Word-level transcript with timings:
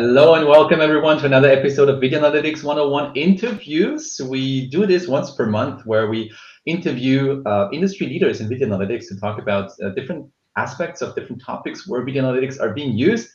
Hello 0.00 0.34
and 0.34 0.46
welcome 0.46 0.80
everyone 0.80 1.18
to 1.18 1.26
another 1.26 1.50
episode 1.50 1.88
of 1.88 2.00
Video 2.00 2.20
Analytics 2.20 2.62
101 2.62 3.16
interviews. 3.16 4.20
We 4.24 4.68
do 4.68 4.86
this 4.86 5.08
once 5.08 5.32
per 5.32 5.44
month 5.44 5.84
where 5.86 6.06
we 6.06 6.30
interview 6.66 7.42
uh, 7.44 7.68
industry 7.72 8.06
leaders 8.06 8.40
in 8.40 8.48
video 8.48 8.68
analytics 8.68 9.08
to 9.08 9.18
talk 9.18 9.40
about 9.40 9.72
uh, 9.82 9.88
different 9.96 10.30
aspects 10.54 11.02
of 11.02 11.16
different 11.16 11.42
topics 11.42 11.88
where 11.88 12.04
video 12.04 12.22
analytics 12.22 12.60
are 12.60 12.72
being 12.72 12.96
used. 12.96 13.30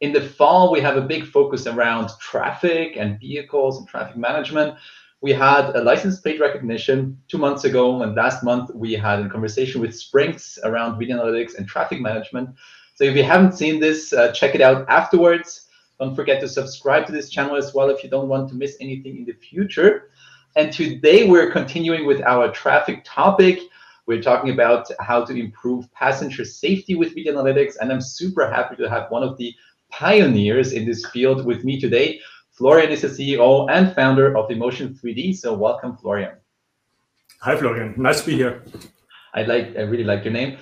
In 0.00 0.14
the 0.14 0.22
fall, 0.22 0.72
we 0.72 0.80
have 0.80 0.96
a 0.96 1.02
big 1.02 1.26
focus 1.26 1.66
around 1.66 2.08
traffic 2.18 2.96
and 2.96 3.20
vehicles 3.20 3.76
and 3.76 3.86
traffic 3.86 4.16
management. 4.16 4.78
We 5.20 5.34
had 5.34 5.76
a 5.76 5.82
license 5.82 6.20
plate 6.20 6.40
recognition 6.40 7.20
two 7.28 7.36
months 7.36 7.64
ago, 7.64 8.02
and 8.02 8.14
last 8.14 8.42
month 8.42 8.70
we 8.74 8.94
had 8.94 9.20
a 9.20 9.28
conversation 9.28 9.82
with 9.82 9.90
Sprinx 9.90 10.56
around 10.64 10.98
video 10.98 11.18
analytics 11.18 11.58
and 11.58 11.68
traffic 11.68 12.00
management. 12.00 12.48
So 12.94 13.04
if 13.04 13.14
you 13.14 13.24
haven't 13.24 13.52
seen 13.52 13.78
this, 13.78 14.14
uh, 14.14 14.32
check 14.32 14.54
it 14.54 14.62
out 14.62 14.88
afterwards. 14.88 15.66
Don't 15.98 16.14
forget 16.14 16.40
to 16.40 16.48
subscribe 16.48 17.06
to 17.06 17.12
this 17.12 17.28
channel 17.28 17.56
as 17.56 17.74
well 17.74 17.90
if 17.90 18.04
you 18.04 18.10
don't 18.10 18.28
want 18.28 18.48
to 18.50 18.54
miss 18.54 18.76
anything 18.80 19.16
in 19.16 19.24
the 19.24 19.32
future. 19.32 20.10
And 20.54 20.72
today 20.72 21.28
we're 21.28 21.50
continuing 21.50 22.06
with 22.06 22.22
our 22.22 22.52
traffic 22.52 23.02
topic. 23.04 23.58
We're 24.06 24.22
talking 24.22 24.50
about 24.50 24.88
how 25.00 25.24
to 25.24 25.34
improve 25.34 25.92
passenger 25.92 26.44
safety 26.44 26.94
with 26.94 27.14
video 27.14 27.34
analytics. 27.34 27.74
And 27.80 27.90
I'm 27.90 28.00
super 28.00 28.48
happy 28.48 28.76
to 28.76 28.88
have 28.88 29.10
one 29.10 29.24
of 29.24 29.36
the 29.38 29.52
pioneers 29.90 30.72
in 30.72 30.86
this 30.86 31.04
field 31.06 31.44
with 31.44 31.64
me 31.64 31.80
today. 31.80 32.20
Florian 32.52 32.90
is 32.90 33.02
the 33.02 33.08
CEO 33.08 33.68
and 33.68 33.92
founder 33.94 34.36
of 34.36 34.50
Emotion 34.52 34.98
3D. 35.02 35.36
So 35.36 35.52
welcome, 35.52 35.96
Florian. 35.96 36.36
Hi, 37.40 37.56
Florian. 37.56 37.94
Nice 37.96 38.20
to 38.20 38.26
be 38.26 38.36
here. 38.36 38.62
I 39.34 39.42
like. 39.42 39.76
I 39.76 39.82
really 39.82 40.04
like 40.04 40.24
your 40.24 40.32
name. 40.32 40.58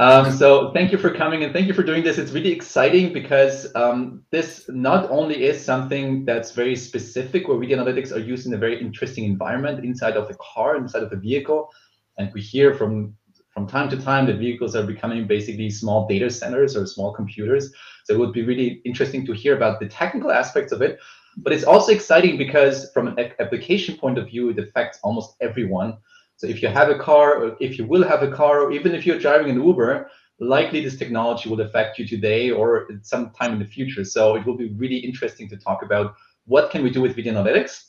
Um, 0.00 0.32
so 0.32 0.72
thank 0.72 0.92
you 0.92 0.96
for 0.96 1.12
coming 1.12 1.44
and 1.44 1.52
thank 1.52 1.66
you 1.66 1.74
for 1.74 1.82
doing 1.82 2.02
this. 2.02 2.16
It's 2.16 2.32
really 2.32 2.50
exciting 2.50 3.12
because 3.12 3.70
um, 3.74 4.22
this 4.30 4.64
not 4.70 5.10
only 5.10 5.44
is 5.44 5.62
something 5.62 6.24
that's 6.24 6.52
very 6.52 6.74
specific 6.74 7.46
where 7.46 7.58
video 7.58 7.84
analytics 7.84 8.10
are 8.10 8.18
used 8.18 8.46
in 8.46 8.54
a 8.54 8.56
very 8.56 8.80
interesting 8.80 9.24
environment 9.24 9.84
inside 9.84 10.16
of 10.16 10.26
the 10.26 10.38
car, 10.40 10.76
inside 10.76 11.02
of 11.02 11.10
the 11.10 11.16
vehicle. 11.16 11.68
And 12.16 12.32
we 12.32 12.40
hear 12.40 12.72
from 12.72 13.14
from 13.50 13.66
time 13.66 13.90
to 13.90 14.00
time 14.00 14.24
that 14.26 14.38
vehicles 14.38 14.74
are 14.74 14.84
becoming 14.84 15.26
basically 15.26 15.68
small 15.68 16.08
data 16.08 16.30
centers 16.30 16.78
or 16.78 16.86
small 16.86 17.12
computers. 17.12 17.70
So 18.04 18.14
it 18.14 18.18
would 18.18 18.32
be 18.32 18.42
really 18.42 18.80
interesting 18.86 19.26
to 19.26 19.34
hear 19.34 19.54
about 19.54 19.80
the 19.80 19.88
technical 19.88 20.30
aspects 20.30 20.72
of 20.72 20.80
it. 20.80 20.98
But 21.36 21.52
it's 21.52 21.64
also 21.64 21.92
exciting 21.92 22.38
because 22.38 22.90
from 22.92 23.08
an 23.08 23.32
application 23.38 23.98
point 23.98 24.16
of 24.16 24.28
view, 24.28 24.48
it 24.48 24.58
affects 24.58 24.98
almost 25.02 25.36
everyone. 25.42 25.98
So 26.40 26.46
if 26.46 26.62
you 26.62 26.68
have 26.68 26.88
a 26.88 26.98
car, 26.98 27.26
or 27.42 27.56
if 27.60 27.76
you 27.76 27.84
will 27.84 28.02
have 28.02 28.22
a 28.22 28.30
car, 28.30 28.62
or 28.62 28.72
even 28.72 28.94
if 28.94 29.04
you're 29.04 29.18
driving 29.18 29.50
an 29.50 29.62
Uber, 29.62 30.10
likely 30.38 30.82
this 30.82 30.96
technology 30.96 31.50
will 31.50 31.60
affect 31.60 31.98
you 31.98 32.08
today 32.08 32.50
or 32.50 32.88
sometime 33.02 33.52
in 33.52 33.58
the 33.58 33.66
future. 33.66 34.04
So 34.04 34.36
it 34.36 34.46
will 34.46 34.56
be 34.56 34.72
really 34.72 34.96
interesting 34.96 35.50
to 35.50 35.58
talk 35.58 35.82
about 35.82 36.14
what 36.46 36.70
can 36.70 36.82
we 36.82 36.88
do 36.88 37.02
with 37.02 37.14
video 37.14 37.34
analytics. 37.34 37.88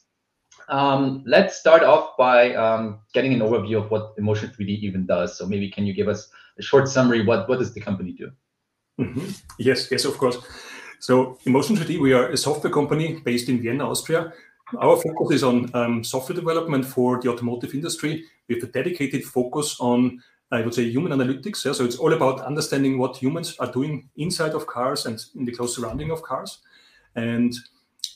Um, 0.68 1.24
let's 1.26 1.56
start 1.56 1.84
off 1.84 2.18
by 2.18 2.54
um, 2.56 3.00
getting 3.14 3.34
an 3.34 3.40
overview 3.40 3.78
of 3.82 3.90
what 3.90 4.16
Emotion 4.18 4.50
3D 4.50 4.80
even 4.82 5.06
does. 5.06 5.38
So 5.38 5.46
maybe 5.46 5.72
can 5.72 5.86
you 5.86 5.94
give 5.94 6.10
us 6.10 6.28
a 6.60 6.62
short 6.62 6.90
summary? 6.90 7.26
What 7.26 7.48
what 7.48 7.60
does 7.60 7.74
the 7.74 7.80
company 7.80 8.12
do? 8.12 8.32
Mm 9.00 9.14
-hmm. 9.14 9.28
Yes, 9.58 9.90
yes, 9.92 10.06
of 10.06 10.18
course. 10.18 10.38
So 11.00 11.38
Emotion 11.46 11.78
3D, 11.78 11.92
we 12.06 12.14
are 12.18 12.28
a 12.34 12.38
software 12.38 12.74
company 12.74 13.22
based 13.24 13.48
in 13.48 13.62
Vienna, 13.62 13.86
Austria. 13.90 14.34
Our 14.80 14.98
focus 14.98 15.36
is 15.36 15.44
on 15.44 15.70
um, 15.74 16.04
software 16.04 16.36
development 16.36 16.86
for 16.86 17.22
the 17.22 17.30
automotive 17.30 17.74
industry 17.74 18.26
with 18.48 18.64
a 18.64 18.68
dedicated 18.68 19.24
focus 19.24 19.78
on, 19.80 20.22
I 20.52 20.62
would 20.62 20.74
say, 20.74 20.84
human 20.90 21.12
analytics. 21.12 21.66
Yeah? 21.66 21.74
So 21.74 21.86
it's 21.86 21.98
all 21.98 22.14
about 22.14 22.42
understanding 22.42 22.98
what 22.98 23.18
humans 23.18 23.56
are 23.60 23.72
doing 23.72 24.10
inside 24.16 24.52
of 24.52 24.68
cars 24.68 25.06
and 25.06 25.24
in 25.36 25.46
the 25.46 25.52
close 25.52 25.76
surrounding 25.76 26.12
of 26.12 26.24
cars. 26.24 26.60
And 27.16 27.54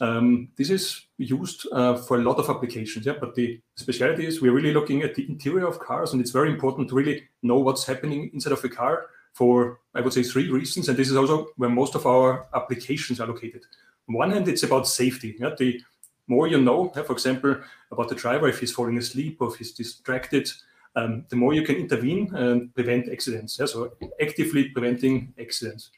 um, 0.01 0.49
this 0.55 0.69
is 0.69 1.05
used 1.17 1.67
uh, 1.71 1.95
for 1.95 2.17
a 2.17 2.21
lot 2.21 2.37
of 2.37 2.49
applications. 2.49 3.05
Yeah, 3.05 3.15
but 3.19 3.35
the 3.35 3.61
specialty 3.75 4.25
is 4.25 4.41
we're 4.41 4.51
really 4.51 4.73
looking 4.73 5.03
at 5.03 5.15
the 5.15 5.27
interior 5.29 5.67
of 5.67 5.79
cars, 5.79 6.11
and 6.11 6.21
it's 6.21 6.31
very 6.31 6.49
important 6.49 6.89
to 6.89 6.95
really 6.95 7.23
know 7.43 7.59
what's 7.59 7.85
happening 7.85 8.29
inside 8.33 8.53
of 8.53 8.63
a 8.63 8.69
car 8.69 9.07
for, 9.33 9.79
I 9.93 10.01
would 10.01 10.13
say, 10.13 10.23
three 10.23 10.49
reasons. 10.49 10.89
And 10.89 10.97
this 10.97 11.09
is 11.09 11.15
also 11.15 11.47
where 11.57 11.69
most 11.69 11.95
of 11.95 12.05
our 12.05 12.47
applications 12.53 13.19
are 13.19 13.27
located. 13.27 13.63
On 14.09 14.15
one 14.15 14.31
hand, 14.31 14.47
it's 14.47 14.63
about 14.63 14.87
safety. 14.87 15.35
Yeah, 15.39 15.51
the 15.57 15.81
more 16.27 16.47
you 16.47 16.59
know, 16.59 16.89
for 16.89 17.13
example, 17.13 17.57
about 17.91 18.09
the 18.09 18.15
driver, 18.15 18.47
if 18.47 18.59
he's 18.59 18.71
falling 18.71 18.97
asleep 18.97 19.37
or 19.39 19.49
if 19.49 19.55
he's 19.55 19.73
distracted, 19.73 20.49
um, 20.95 21.25
the 21.29 21.35
more 21.35 21.53
you 21.53 21.63
can 21.63 21.75
intervene 21.75 22.33
and 22.33 22.73
prevent 22.73 23.09
accidents. 23.09 23.59
Yeah? 23.59 23.65
So 23.65 23.93
actively 24.21 24.69
preventing 24.69 25.33
accidents. 25.39 25.91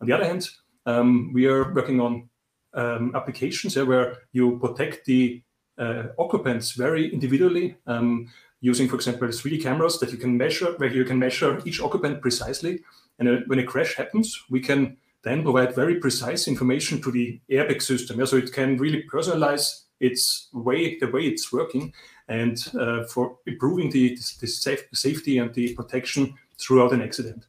On 0.00 0.06
the 0.06 0.12
other 0.12 0.24
hand, 0.24 0.48
um, 0.84 1.32
we 1.32 1.46
are 1.46 1.72
working 1.72 2.00
on 2.00 2.28
um, 2.74 3.12
applications 3.14 3.76
yeah, 3.76 3.82
where 3.82 4.16
you 4.32 4.58
protect 4.58 5.04
the 5.06 5.42
uh, 5.78 6.04
occupants 6.18 6.72
very 6.72 7.12
individually 7.12 7.76
um, 7.86 8.28
using, 8.60 8.88
for 8.88 8.96
example, 8.96 9.28
3D 9.28 9.62
cameras 9.62 9.98
that 10.00 10.10
you 10.10 10.18
can 10.18 10.36
measure, 10.36 10.72
where 10.76 10.92
you 10.92 11.04
can 11.04 11.18
measure 11.18 11.60
each 11.64 11.80
occupant 11.80 12.20
precisely. 12.20 12.80
And 13.18 13.28
uh, 13.28 13.36
when 13.46 13.58
a 13.58 13.64
crash 13.64 13.96
happens, 13.96 14.42
we 14.50 14.60
can 14.60 14.96
then 15.24 15.42
provide 15.42 15.74
very 15.74 15.96
precise 15.96 16.48
information 16.48 17.00
to 17.02 17.10
the 17.10 17.40
airbag 17.50 17.80
system. 17.80 18.18
Yeah, 18.18 18.26
so 18.26 18.36
it 18.36 18.52
can 18.52 18.76
really 18.76 19.04
personalize 19.04 19.82
its 20.00 20.48
way, 20.52 20.98
the 20.98 21.06
way 21.06 21.22
it's 21.22 21.52
working, 21.52 21.92
and 22.28 22.58
uh, 22.78 23.04
for 23.04 23.38
improving 23.46 23.90
the, 23.90 24.16
the 24.40 24.46
safe, 24.46 24.84
safety 24.92 25.38
and 25.38 25.54
the 25.54 25.74
protection 25.74 26.34
throughout 26.58 26.92
an 26.92 27.02
accident. 27.02 27.46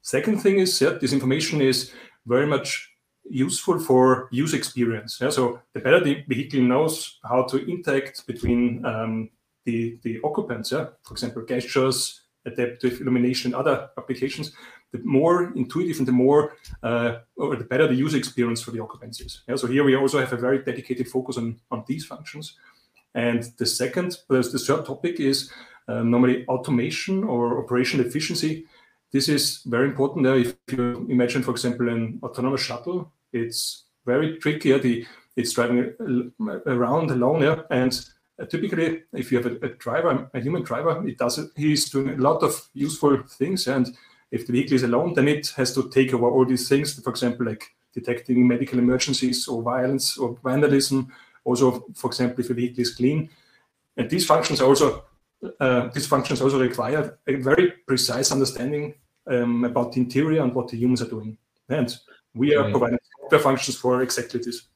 Second 0.00 0.38
thing 0.42 0.58
is 0.58 0.78
that 0.78 1.00
this 1.00 1.12
information 1.12 1.60
is 1.60 1.92
very 2.26 2.46
much 2.46 2.90
useful 3.28 3.78
for 3.78 4.28
user 4.32 4.56
experience. 4.56 5.18
Yeah? 5.20 5.30
So 5.30 5.60
the 5.74 5.80
better 5.80 6.00
the 6.00 6.24
vehicle 6.28 6.60
knows 6.60 7.18
how 7.24 7.44
to 7.44 7.64
interact 7.70 8.26
between 8.26 8.84
um, 8.84 9.30
the, 9.64 9.98
the 10.02 10.18
occupants, 10.24 10.72
yeah? 10.72 10.86
for 11.04 11.14
example, 11.14 11.44
gestures, 11.44 12.22
adaptive 12.46 13.00
illumination, 13.00 13.54
other 13.54 13.90
applications, 13.96 14.52
the 14.92 15.00
more 15.04 15.52
intuitive 15.56 15.98
and 15.98 16.06
the 16.06 16.12
more 16.12 16.56
uh, 16.82 17.18
or 17.36 17.56
the 17.56 17.64
better 17.64 17.88
the 17.88 17.94
user 17.94 18.18
experience 18.18 18.62
for 18.62 18.70
the 18.70 18.80
occupants 18.80 19.20
is. 19.20 19.42
Yeah, 19.48 19.56
so 19.56 19.66
here 19.66 19.84
we 19.84 19.96
also 19.96 20.20
have 20.20 20.32
a 20.32 20.36
very 20.36 20.62
dedicated 20.62 21.08
focus 21.08 21.38
on, 21.38 21.60
on 21.70 21.84
these 21.86 22.04
functions. 22.04 22.56
And 23.14 23.42
the 23.58 23.66
second, 23.66 24.18
the 24.28 24.42
third 24.42 24.86
topic 24.86 25.20
is 25.20 25.50
uh, 25.88 26.02
normally 26.02 26.46
automation 26.46 27.24
or 27.24 27.62
operational 27.62 28.06
efficiency. 28.06 28.66
This 29.12 29.28
is 29.28 29.62
very 29.66 29.88
important. 29.88 30.26
Uh, 30.26 30.34
if 30.34 30.54
you 30.70 31.06
imagine, 31.10 31.42
for 31.42 31.50
example, 31.50 31.88
an 31.88 32.18
autonomous 32.22 32.62
shuttle, 32.62 33.12
it's 33.32 33.84
very 34.06 34.38
tricky. 34.38 34.76
The, 34.78 35.06
it's 35.36 35.52
driving 35.52 35.94
around 36.66 37.10
alone, 37.10 37.42
yeah, 37.42 37.62
and 37.70 37.92
uh, 38.40 38.46
typically, 38.46 39.02
if 39.12 39.32
you 39.32 39.38
have 39.38 39.46
a, 39.46 39.56
a, 39.64 39.68
driver, 39.70 40.30
a 40.34 40.40
human 40.40 40.62
driver, 40.62 41.06
it 41.06 41.18
does 41.18 41.38
it. 41.38 41.50
He's 41.56 41.90
doing 41.90 42.10
a 42.10 42.16
lot 42.16 42.42
of 42.42 42.68
useful 42.74 43.22
things, 43.26 43.66
and 43.66 43.96
if 44.32 44.46
the 44.46 44.52
vehicle 44.52 44.74
is 44.74 44.82
alone, 44.82 45.14
then 45.14 45.28
it 45.28 45.52
has 45.56 45.72
to 45.74 45.88
take 45.90 46.12
over 46.12 46.28
all 46.28 46.44
these 46.44 46.68
things, 46.68 46.98
for 46.98 47.10
example, 47.10 47.46
like 47.46 47.64
detecting 47.94 48.48
medical 48.48 48.78
emergencies 48.78 49.46
or 49.46 49.62
violence 49.62 50.18
or 50.18 50.36
vandalism. 50.42 51.12
Also, 51.44 51.84
for 51.94 52.08
example, 52.08 52.40
if 52.40 52.50
a 52.50 52.54
vehicle 52.54 52.80
is 52.80 52.94
clean. 52.94 53.28
And 53.96 54.10
these 54.10 54.26
functions 54.26 54.60
also 54.60 55.04
uh, 55.60 55.88
these 55.92 56.06
functions 56.06 56.40
also 56.40 56.60
require 56.60 57.18
a 57.26 57.34
very 57.34 57.72
precise 57.86 58.30
understanding 58.32 58.94
um, 59.26 59.64
about 59.64 59.92
the 59.92 60.00
interior 60.00 60.42
and 60.42 60.54
what 60.54 60.68
the 60.68 60.76
humans 60.76 61.02
are 61.02 61.08
doing. 61.08 61.36
And 61.68 61.94
we 62.34 62.54
are 62.54 62.64
right. 62.64 62.70
providing 62.70 62.98
software 63.20 63.40
functions 63.40 63.76
for 63.76 64.02
exactly 64.02 64.40
this. 64.40 64.68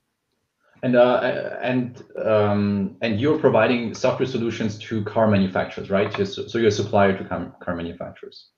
And 0.82 0.94
uh, 0.94 1.56
and 1.62 2.04
um, 2.22 2.96
and 3.00 3.18
you're 3.18 3.38
providing 3.38 3.94
software 3.94 4.26
solutions 4.26 4.78
to 4.80 5.02
car 5.04 5.26
manufacturers, 5.26 5.88
right? 5.88 6.12
So 6.26 6.58
you're 6.58 6.68
a 6.68 6.72
supplier 6.72 7.16
to 7.16 7.24
car 7.60 7.74
manufacturers. 7.74 8.48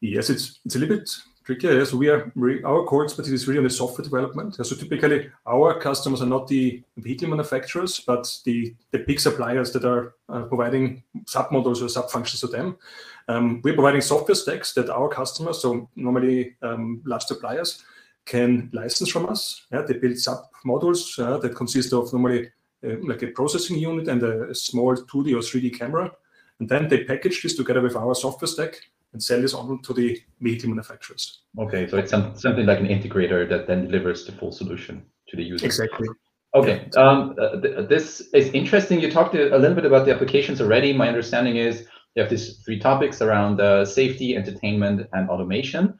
Yes, 0.00 0.30
it's 0.30 0.60
it's 0.64 0.76
a 0.76 0.78
little 0.78 0.96
bit 0.96 1.10
trickier. 1.44 1.72
Yes, 1.72 1.92
we 1.92 2.08
are 2.08 2.30
our 2.64 2.84
core 2.84 3.04
expertise 3.04 3.32
is 3.32 3.48
really 3.48 3.58
on 3.58 3.64
the 3.64 3.70
software 3.70 4.04
development. 4.04 4.54
So 4.54 4.76
typically, 4.76 5.30
our 5.46 5.80
customers 5.80 6.22
are 6.22 6.26
not 6.26 6.46
the 6.46 6.82
vehicle 6.96 7.28
manufacturers, 7.28 8.00
but 8.00 8.30
the 8.44 8.74
big 8.92 9.18
suppliers 9.18 9.72
that 9.72 9.84
are 9.84 10.14
uh, 10.28 10.42
providing 10.42 11.02
submodels 11.24 11.82
or 11.82 11.88
sub 11.88 12.10
functions 12.10 12.40
to 12.40 12.46
them. 12.46 12.76
Um, 13.28 13.60
we're 13.64 13.74
providing 13.74 14.00
software 14.00 14.34
stacks 14.34 14.72
that 14.74 14.88
our 14.88 15.08
customers, 15.08 15.62
so 15.62 15.88
normally 15.96 16.56
um, 16.62 17.02
large 17.04 17.24
suppliers, 17.24 17.82
can 18.24 18.70
license 18.72 19.10
from 19.10 19.26
us. 19.26 19.66
Yeah, 19.72 19.82
they 19.82 19.94
build 19.94 20.18
sub 20.18 20.44
modules 20.64 21.18
uh, 21.18 21.38
that 21.38 21.56
consist 21.56 21.92
of 21.92 22.12
normally 22.12 22.52
uh, 22.86 22.96
like 23.02 23.22
a 23.22 23.28
processing 23.28 23.78
unit 23.78 24.06
and 24.06 24.22
a 24.22 24.54
small 24.54 24.94
2D 24.94 25.32
or 25.32 25.42
3D 25.42 25.76
camera, 25.76 26.12
and 26.60 26.68
then 26.68 26.88
they 26.88 27.04
package 27.04 27.42
this 27.42 27.56
together 27.56 27.80
with 27.80 27.96
our 27.96 28.14
software 28.14 28.48
stack 28.48 28.80
and 29.12 29.22
sell 29.22 29.40
this 29.40 29.54
on 29.54 29.80
to 29.82 29.92
the 29.92 30.20
vehicle 30.40 30.68
manufacturers. 30.68 31.42
Okay, 31.58 31.88
so 31.88 31.96
it's 31.96 32.10
some, 32.10 32.36
something 32.36 32.66
like 32.66 32.80
an 32.80 32.86
integrator 32.86 33.48
that 33.48 33.66
then 33.66 33.86
delivers 33.86 34.24
the 34.26 34.32
full 34.32 34.52
solution 34.52 35.02
to 35.28 35.36
the 35.36 35.42
user. 35.42 35.64
Exactly. 35.64 36.08
Okay, 36.54 36.88
yeah. 36.94 37.02
um, 37.02 37.34
uh, 37.40 37.60
th 37.60 37.88
this 37.88 38.22
is 38.32 38.48
interesting. 38.52 39.00
You 39.00 39.10
talked 39.10 39.34
a 39.34 39.58
little 39.58 39.74
bit 39.74 39.84
about 39.84 40.06
the 40.06 40.14
applications 40.14 40.60
already. 40.60 40.92
My 40.92 41.08
understanding 41.08 41.56
is 41.56 41.86
you 42.14 42.22
have 42.22 42.30
these 42.30 42.58
three 42.64 42.78
topics 42.78 43.20
around 43.20 43.60
uh, 43.60 43.84
safety, 43.84 44.34
entertainment, 44.34 45.06
and 45.12 45.28
automation. 45.28 45.98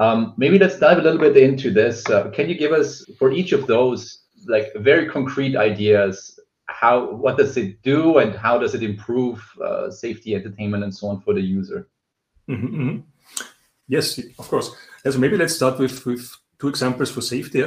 Um, 0.00 0.34
maybe 0.36 0.58
let's 0.58 0.78
dive 0.78 0.98
a 0.98 1.02
little 1.02 1.20
bit 1.20 1.36
into 1.36 1.70
this. 1.70 2.04
Uh, 2.10 2.30
can 2.30 2.48
you 2.48 2.56
give 2.58 2.72
us 2.72 3.04
for 3.18 3.30
each 3.30 3.52
of 3.52 3.66
those 3.68 4.24
like 4.48 4.72
very 4.76 5.08
concrete 5.08 5.56
ideas? 5.56 6.38
How 6.66 7.12
what 7.12 7.38
does 7.38 7.56
it 7.56 7.80
do 7.82 8.18
and 8.18 8.34
how 8.34 8.58
does 8.58 8.74
it 8.74 8.82
improve 8.82 9.38
uh, 9.64 9.90
safety, 9.90 10.34
entertainment, 10.34 10.82
and 10.82 10.92
so 10.92 11.06
on 11.06 11.20
for 11.20 11.34
the 11.34 11.40
user? 11.40 11.88
Mm 12.46 12.60
-hmm. 12.60 13.02
Yes, 13.86 14.20
of 14.38 14.48
course. 14.48 14.70
So 15.02 15.18
maybe 15.18 15.36
let's 15.36 15.54
start 15.54 15.78
with 15.78 16.06
with 16.06 16.30
two 16.58 16.68
examples 16.68 17.10
for 17.10 17.22
safety. 17.22 17.64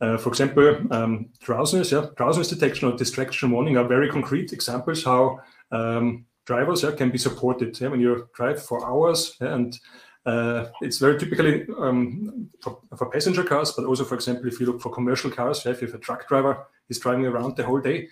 Uh, 0.00 0.16
for 0.16 0.30
example, 0.30 0.76
um, 0.90 1.28
drowsiness, 1.40 1.92
yeah, 1.92 2.06
drowsiness 2.16 2.48
detection 2.48 2.88
or 2.88 2.96
distraction 2.96 3.50
warning 3.50 3.76
are 3.76 3.88
very 3.88 4.08
concrete 4.08 4.52
examples 4.52 5.04
how 5.04 5.40
um, 5.72 6.24
drivers 6.46 6.82
yeah, 6.82 6.96
can 6.96 7.10
be 7.10 7.18
supported 7.18 7.78
yeah, 7.80 7.90
when 7.90 8.00
you 8.00 8.28
drive 8.34 8.62
for 8.62 8.86
hours 8.86 9.36
yeah, 9.40 9.54
and 9.54 9.78
uh, 10.26 10.66
it's 10.80 10.98
very 10.98 11.18
typically 11.18 11.66
um, 11.78 12.48
for, 12.62 12.78
for, 12.96 13.10
passenger 13.10 13.42
cars, 13.42 13.72
but 13.72 13.86
also, 13.86 14.04
for 14.04 14.14
example, 14.14 14.46
if 14.46 14.60
you 14.60 14.66
look 14.66 14.80
for 14.80 14.92
commercial 14.92 15.30
cars, 15.30 15.64
if 15.66 15.80
you 15.80 15.86
have 15.86 15.94
a 15.94 15.98
truck 15.98 16.28
driver, 16.28 16.66
he's 16.88 16.98
driving 16.98 17.26
around 17.26 17.56
the 17.56 17.64
whole 17.64 17.80
day, 17.80 18.08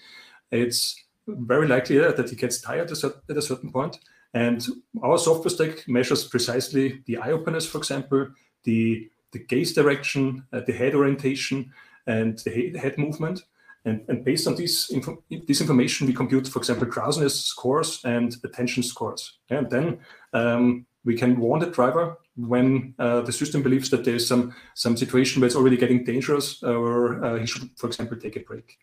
it's 0.50 1.04
very 1.26 1.66
likely 1.66 1.96
yeah, 1.96 2.12
that 2.12 2.30
he 2.30 2.36
gets 2.36 2.60
tired 2.60 2.90
at 2.90 3.36
a 3.36 3.42
certain 3.42 3.70
point. 3.70 3.98
And 4.34 4.66
our 5.02 5.18
software 5.18 5.50
stack 5.50 5.88
measures 5.88 6.24
precisely 6.24 7.02
the 7.06 7.16
eye 7.18 7.32
openness, 7.32 7.66
for 7.66 7.78
example, 7.78 8.28
the 8.64 9.10
the 9.32 9.38
gaze 9.40 9.74
direction, 9.74 10.44
uh, 10.52 10.60
the 10.66 10.72
head 10.72 10.94
orientation, 10.94 11.72
and 12.06 12.38
the 12.38 12.78
head 12.78 12.98
movement. 12.98 13.42
And, 13.84 14.04
and 14.08 14.24
based 14.24 14.46
on 14.46 14.54
this, 14.54 14.90
info 14.90 15.22
this 15.28 15.60
information, 15.60 16.06
we 16.06 16.12
compute, 16.12 16.48
for 16.48 16.58
example, 16.58 16.88
drowsiness 16.88 17.40
scores 17.40 18.00
and 18.04 18.34
attention 18.44 18.82
scores. 18.82 19.38
And 19.50 19.70
then 19.70 19.98
um, 20.32 20.86
we 21.04 21.14
can 21.14 21.38
warn 21.38 21.60
the 21.60 21.66
driver 21.66 22.18
when 22.36 22.94
uh, 22.98 23.20
the 23.22 23.32
system 23.32 23.62
believes 23.62 23.90
that 23.90 24.04
there's 24.04 24.26
some, 24.26 24.54
some 24.74 24.96
situation 24.96 25.40
where 25.40 25.46
it's 25.46 25.56
already 25.56 25.76
getting 25.76 26.04
dangerous 26.04 26.62
or 26.62 27.24
uh, 27.24 27.38
he 27.38 27.46
should, 27.46 27.70
for 27.76 27.86
example, 27.86 28.16
take 28.16 28.36
a 28.36 28.40
break. 28.40 28.78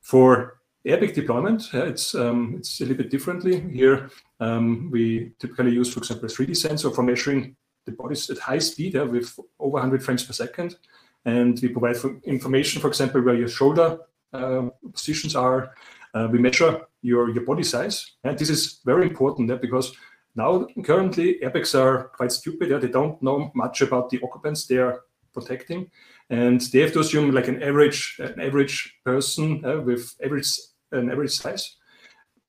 For 0.00 0.60
airbag 0.86 1.14
deployment, 1.14 1.72
it's, 1.72 2.14
um, 2.14 2.54
it's 2.58 2.80
a 2.80 2.84
little 2.84 2.98
bit 2.98 3.10
differently. 3.10 3.60
Here, 3.70 4.10
um, 4.42 4.90
we 4.90 5.32
typically 5.38 5.72
use, 5.72 5.92
for 5.92 6.00
example, 6.00 6.26
a 6.26 6.32
3D 6.32 6.56
sensor 6.56 6.90
for 6.90 7.04
measuring 7.04 7.54
the 7.86 7.92
bodies 7.92 8.28
at 8.28 8.38
high 8.38 8.58
speed 8.58 8.94
yeah, 8.94 9.02
with 9.02 9.38
over 9.60 9.74
100 9.74 10.02
frames 10.02 10.24
per 10.24 10.32
second. 10.32 10.76
And 11.24 11.58
we 11.60 11.68
provide 11.68 11.96
for 11.96 12.18
information, 12.24 12.82
for 12.82 12.88
example, 12.88 13.22
where 13.22 13.36
your 13.36 13.48
shoulder 13.48 13.98
uh, 14.32 14.68
positions 14.92 15.36
are. 15.36 15.74
Uh, 16.12 16.28
we 16.30 16.40
measure 16.40 16.80
your, 17.02 17.30
your 17.30 17.44
body 17.44 17.62
size. 17.62 18.14
And 18.24 18.36
this 18.36 18.50
is 18.50 18.80
very 18.84 19.06
important 19.06 19.60
because 19.60 19.94
now 20.34 20.66
currently 20.84 21.38
airbags 21.40 21.78
are 21.78 22.08
quite 22.08 22.32
stupid. 22.32 22.82
They 22.82 22.88
don't 22.88 23.22
know 23.22 23.52
much 23.54 23.80
about 23.80 24.10
the 24.10 24.20
occupants 24.24 24.66
they 24.66 24.78
are 24.78 25.02
protecting. 25.32 25.88
And 26.30 26.60
they 26.60 26.80
have 26.80 26.92
to 26.94 27.00
assume 27.00 27.30
like 27.30 27.46
an 27.46 27.62
average, 27.62 28.16
an 28.18 28.40
average 28.40 28.96
person 29.04 29.64
uh, 29.64 29.80
with 29.80 30.16
average, 30.24 30.50
an 30.90 31.12
average 31.12 31.32
size. 31.32 31.76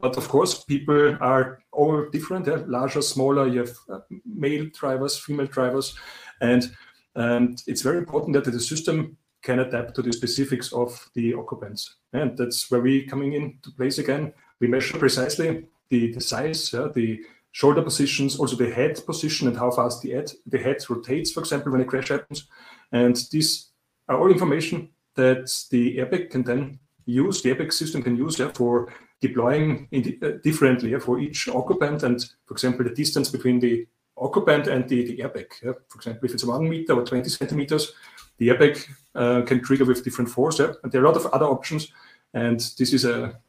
But 0.04 0.18
of 0.18 0.28
course, 0.28 0.66
people 0.66 1.16
are 1.22 1.64
all 1.72 2.10
different, 2.12 2.46
yeah? 2.46 2.62
larger, 2.68 3.02
smaller. 3.02 3.48
You 3.48 3.60
have 3.60 3.76
uh, 3.90 4.00
male 4.26 4.66
drivers, 4.78 5.18
female 5.18 5.48
drivers, 5.48 5.98
and 6.42 6.76
and 7.16 7.64
it's 7.68 7.84
very 7.84 8.00
important 8.00 8.34
that 8.34 8.44
the 8.44 8.60
system 8.60 9.16
can 9.44 9.60
adapt 9.60 9.96
to 9.96 10.02
the 10.02 10.12
specifics 10.12 10.74
of 10.74 11.10
the 11.16 11.34
occupants. 11.34 11.96
And 12.12 12.38
that's 12.38 12.70
where 12.70 12.82
we 12.82 13.06
coming 13.06 13.32
into 13.34 13.72
place 13.78 13.98
again. 13.98 14.34
We 14.60 14.68
measure 14.68 14.98
precisely 14.98 15.68
the, 15.90 16.12
the 16.12 16.20
size, 16.20 16.74
yeah, 16.74 16.90
the 16.94 17.22
shoulder 17.54 17.82
positions, 17.82 18.38
also 18.38 18.58
the 18.58 18.72
head 18.72 19.00
position 19.06 19.48
and 19.48 19.58
how 19.58 19.72
fast 19.72 20.02
the 20.02 20.12
head, 20.12 20.32
the 20.48 20.58
head 20.58 20.78
rotates, 20.90 21.32
for 21.32 21.40
example, 21.40 21.72
when 21.72 21.82
a 21.82 21.86
crash 21.86 22.10
happens. 22.10 22.48
And 22.92 23.16
these 23.32 23.70
are 24.10 24.20
all 24.20 24.32
information 24.32 24.90
that 25.16 25.50
the 25.72 25.98
airbag 25.98 26.32
can 26.32 26.44
then 26.44 26.80
use, 27.06 27.42
the 27.42 27.54
airbag 27.54 27.72
system 27.72 28.02
can 28.02 28.18
use 28.18 28.40
yeah, 28.40 28.52
for 28.54 28.92
deploying 29.24 29.88
uh, 29.94 30.32
differently 30.44 30.92
yeah, 30.92 31.00
for 31.00 31.20
each 31.20 31.48
occupant 31.48 32.04
and, 32.04 32.20
for 32.46 32.54
example, 32.54 32.84
the 32.84 32.94
distance 32.94 33.30
between 33.30 33.60
the 33.60 33.88
occupant 34.18 34.68
and 34.68 34.88
the, 34.90 35.06
the 35.06 35.18
airbag. 35.24 35.48
Yeah? 35.64 35.74
For 35.88 35.98
example, 35.98 36.26
if 36.26 36.34
it's 36.34 36.44
one 36.44 36.70
meter 36.70 36.94
or 36.94 37.06
20 37.06 37.30
centimeters, 37.30 37.94
the 38.38 38.50
airbag 38.50 38.86
uh, 39.16 39.42
can 39.44 39.64
trigger 39.64 39.86
with 39.86 40.04
different 40.04 40.30
force. 40.30 40.60
Yeah? 40.60 40.74
And 40.84 40.92
there 40.92 41.02
are 41.02 41.06
a 41.06 41.08
lot 41.08 41.18
of 41.18 41.26
other 41.28 41.46
options. 41.46 41.88
And 42.34 42.60
this 42.78 42.94
is 42.94 43.06
a, 43.06 43.40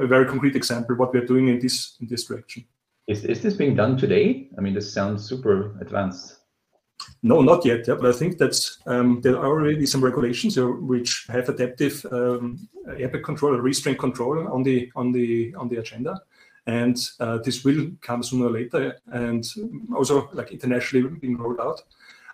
a 0.00 0.06
very 0.06 0.26
concrete 0.26 0.54
example 0.54 0.94
what 0.96 1.12
we 1.12 1.20
are 1.20 1.26
doing 1.26 1.48
in 1.48 1.58
this 1.58 1.96
in 2.00 2.06
this 2.06 2.24
direction. 2.24 2.64
Is, 3.08 3.24
is 3.24 3.40
this 3.40 3.54
being 3.54 3.74
done 3.74 3.96
today? 3.96 4.48
I 4.58 4.60
mean, 4.60 4.74
this 4.74 4.92
sounds 4.92 5.24
super 5.24 5.76
advanced. 5.80 6.36
No, 7.22 7.40
not 7.42 7.64
yet. 7.64 7.86
Yeah, 7.88 7.94
but 7.94 8.14
I 8.14 8.18
think 8.18 8.38
that's 8.38 8.78
um, 8.86 9.20
there 9.20 9.36
are 9.36 9.46
already 9.46 9.86
some 9.86 10.04
regulations 10.04 10.56
which 10.58 11.26
have 11.28 11.48
adaptive 11.48 12.04
um, 12.12 12.68
airbag 12.86 13.24
control 13.24 13.54
or 13.54 13.60
restraint 13.60 13.98
control 13.98 14.48
on 14.48 14.62
the 14.62 14.90
on 14.94 15.12
the 15.12 15.54
on 15.56 15.68
the 15.68 15.76
agenda, 15.76 16.20
and 16.66 16.96
uh, 17.20 17.38
this 17.38 17.64
will 17.64 17.90
come 18.00 18.22
sooner 18.22 18.46
or 18.46 18.50
later, 18.50 18.98
and 19.12 19.44
also 19.94 20.28
like 20.32 20.52
internationally 20.52 21.08
being 21.08 21.36
rolled 21.36 21.60
out. 21.60 21.82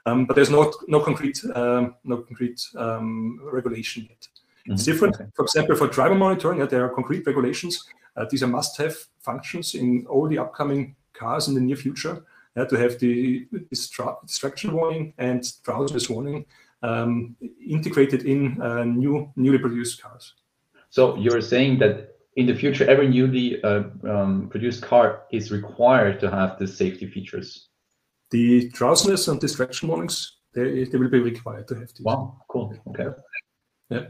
Um, 0.05 0.27
but 0.27 0.35
there's 0.35 0.51
no 0.51 0.73
no 0.89 1.01
concrete 1.01 1.41
um, 1.55 1.95
no 2.05 2.19
concrete 2.19 2.61
um, 2.77 3.41
regulation 3.53 4.07
yet. 4.09 4.29
Mm 4.29 4.73
-hmm. 4.73 4.75
It's 4.75 4.85
different. 4.85 5.15
Okay. 5.15 5.31
For 5.35 5.45
example, 5.45 5.77
for 5.77 5.89
driver 5.89 6.19
monitoring, 6.19 6.59
yeah, 6.59 6.69
there 6.69 6.83
are 6.83 6.95
concrete 6.95 7.27
regulations. 7.27 7.89
Uh, 8.17 8.27
these 8.29 8.45
are 8.45 8.51
must-have 8.51 8.95
functions 9.21 9.75
in 9.75 10.07
all 10.07 10.29
the 10.29 10.39
upcoming 10.39 10.97
cars 11.13 11.47
in 11.49 11.55
the 11.55 11.61
near 11.61 11.77
future 11.77 12.23
uh, 12.57 12.65
to 12.67 12.77
have 12.77 12.99
the 12.99 13.47
distraction 13.71 14.73
warning 14.73 15.15
and 15.19 15.51
drowsiness 15.63 16.09
warning 16.11 16.45
um, 16.83 17.37
integrated 17.67 18.25
in 18.25 18.61
uh, 18.61 18.85
new 18.85 19.31
newly 19.37 19.59
produced 19.59 20.03
cars. 20.03 20.35
So 20.91 21.17
you're 21.17 21.41
saying 21.41 21.79
that 21.79 22.17
in 22.37 22.47
the 22.47 22.55
future, 22.55 22.89
every 22.89 23.09
newly 23.09 23.63
uh, 23.63 23.85
um, 24.09 24.49
produced 24.51 24.83
car 24.83 25.23
is 25.31 25.51
required 25.51 26.21
to 26.21 26.31
have 26.31 26.59
the 26.59 26.67
safety 26.67 27.07
features. 27.07 27.69
The 28.31 28.71
drowsiness 28.71 29.29
and 29.29 29.39
distraction 29.39 29.89
warnings, 29.89 30.39
they, 30.55 30.85
they 30.85 30.99
will 30.99 31.11
be 31.11 31.21
required 31.21 31.69
to 31.69 31.75
have 31.75 31.89
these. 31.89 32.01
Wow, 32.01 32.39
cool. 32.49 32.75
Okay. 32.89 33.09
Yeah. 33.91 34.07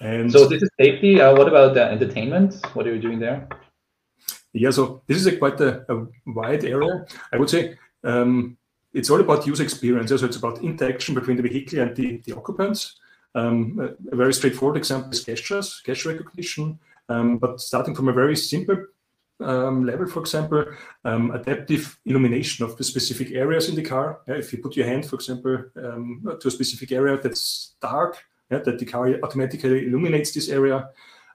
And 0.00 0.32
so 0.32 0.48
this 0.48 0.62
is 0.62 0.70
safety. 0.80 1.20
Uh, 1.20 1.36
what 1.36 1.46
about 1.46 1.74
the 1.74 1.84
entertainment? 1.84 2.56
What 2.74 2.86
are 2.86 2.94
you 2.94 3.00
doing 3.00 3.20
there? 3.20 3.48
Yeah, 4.52 4.70
so 4.70 5.02
this 5.06 5.16
is 5.16 5.26
a 5.26 5.36
quite 5.36 5.60
a, 5.60 5.84
a 5.92 6.06
wide 6.26 6.64
area. 6.64 7.06
I 7.32 7.36
would 7.36 7.50
say 7.50 7.76
um, 8.02 8.56
it's 8.92 9.10
all 9.10 9.20
about 9.20 9.46
user 9.46 9.62
experience. 9.62 10.10
So 10.10 10.26
it's 10.26 10.36
about 10.36 10.62
interaction 10.62 11.14
between 11.14 11.36
the 11.36 11.48
vehicle 11.48 11.80
and 11.80 11.94
the, 11.94 12.20
the 12.24 12.36
occupants. 12.36 12.96
Um, 13.34 13.96
a, 14.10 14.16
very 14.16 14.34
straightforward 14.34 14.76
example 14.76 15.12
is 15.12 15.22
gestures, 15.22 15.82
gesture 15.84 16.10
recognition. 16.10 16.78
Um, 17.08 17.38
but 17.38 17.60
starting 17.60 17.94
from 17.94 18.08
a 18.08 18.12
very 18.12 18.36
simple 18.36 18.86
um, 19.40 19.84
level, 19.84 20.06
for 20.06 20.20
example, 20.20 20.64
um, 21.04 21.30
adaptive 21.30 21.98
illumination 22.04 22.64
of 22.64 22.76
the 22.76 22.84
specific 22.84 23.32
areas 23.32 23.68
in 23.68 23.74
the 23.74 23.82
car. 23.82 24.20
Yeah, 24.26 24.34
if 24.34 24.52
you 24.52 24.58
put 24.58 24.76
your 24.76 24.86
hand, 24.86 25.06
for 25.06 25.16
example, 25.16 25.64
um, 25.76 26.22
to 26.40 26.48
a 26.48 26.50
specific 26.50 26.92
area 26.92 27.18
that's 27.18 27.74
dark, 27.80 28.22
yeah, 28.50 28.58
that 28.58 28.78
the 28.78 28.84
car 28.84 29.14
automatically 29.22 29.86
illuminates 29.86 30.32
this 30.32 30.48
area. 30.48 30.88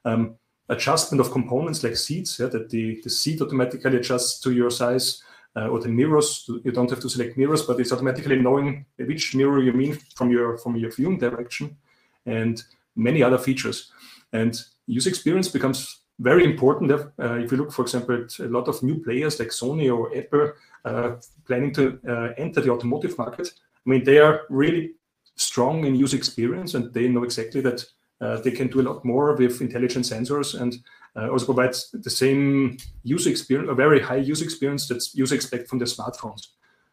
Um, 0.04 0.36
adjustment 0.70 1.22
of 1.22 1.32
components 1.32 1.84
like 1.84 1.96
seats, 1.96 2.40
yeah, 2.40 2.48
that 2.48 2.70
the, 2.70 3.00
the 3.04 3.10
seat 3.10 3.42
automatically 3.42 3.98
adjusts 3.98 4.40
to 4.42 4.52
your 4.52 4.70
size, 4.70 5.24
uh, 5.56 5.68
or 5.68 5.80
the 5.80 5.90
mirrors. 5.90 6.50
You 6.64 6.72
don't 6.72 6.90
have 6.90 7.00
to 7.02 7.10
select 7.10 7.38
mirrors, 7.38 7.64
but 7.64 7.80
it's 7.80 7.92
automatically 7.92 8.38
knowing 8.38 8.86
which 8.98 9.36
mirror 9.36 9.62
you 9.62 9.74
mean 9.74 9.98
from 10.16 10.32
your 10.32 10.58
from 10.58 10.76
your 10.76 10.92
viewing 10.92 11.18
direction, 11.18 11.78
and 12.26 12.62
many 12.96 13.24
other 13.24 13.38
features. 13.38 13.92
And 14.34 14.60
user 14.88 15.10
experience 15.10 15.48
becomes 15.48 16.02
very 16.20 16.44
important. 16.44 16.92
Uh, 16.92 17.36
if 17.36 17.52
you 17.52 17.58
look, 17.58 17.72
for 17.72 17.84
example, 17.84 18.24
at 18.24 18.40
a 18.40 18.50
lot 18.50 18.68
of 18.68 18.82
new 18.84 19.02
players 19.04 19.40
like 19.40 19.50
Sony 19.50 19.96
or 19.96 20.16
Apple 20.18 20.52
uh, 20.84 21.16
planning 21.46 21.74
to 21.74 22.00
uh, 22.08 22.34
enter 22.38 22.62
the 22.62 22.72
automotive 22.72 23.18
market, 23.18 23.52
I 23.86 23.90
mean, 23.90 24.04
they 24.04 24.20
are 24.20 24.42
really 24.50 24.94
strong 25.36 25.86
in 25.86 25.96
user 25.96 26.18
experience 26.18 26.74
and 26.74 26.94
they 26.94 27.08
know 27.08 27.24
exactly 27.24 27.62
that 27.62 27.86
they 28.20 28.52
can 28.52 28.68
do 28.68 28.82
a 28.82 28.88
lot 28.90 29.06
more 29.06 29.36
with 29.36 29.62
intelligent 29.62 30.06
sensors 30.06 30.60
and 30.60 30.78
uh, 31.16 31.30
also 31.30 31.46
provides 31.46 31.92
the 31.92 32.10
same 32.10 32.78
user 33.04 33.30
experience, 33.30 33.70
a 33.70 33.76
very 33.76 34.02
high 34.02 34.18
user 34.18 34.44
experience 34.44 34.88
that 34.88 35.04
users 35.14 35.32
expect 35.32 35.70
from 35.70 35.80
their 35.80 35.88
smartphones. 35.88 36.48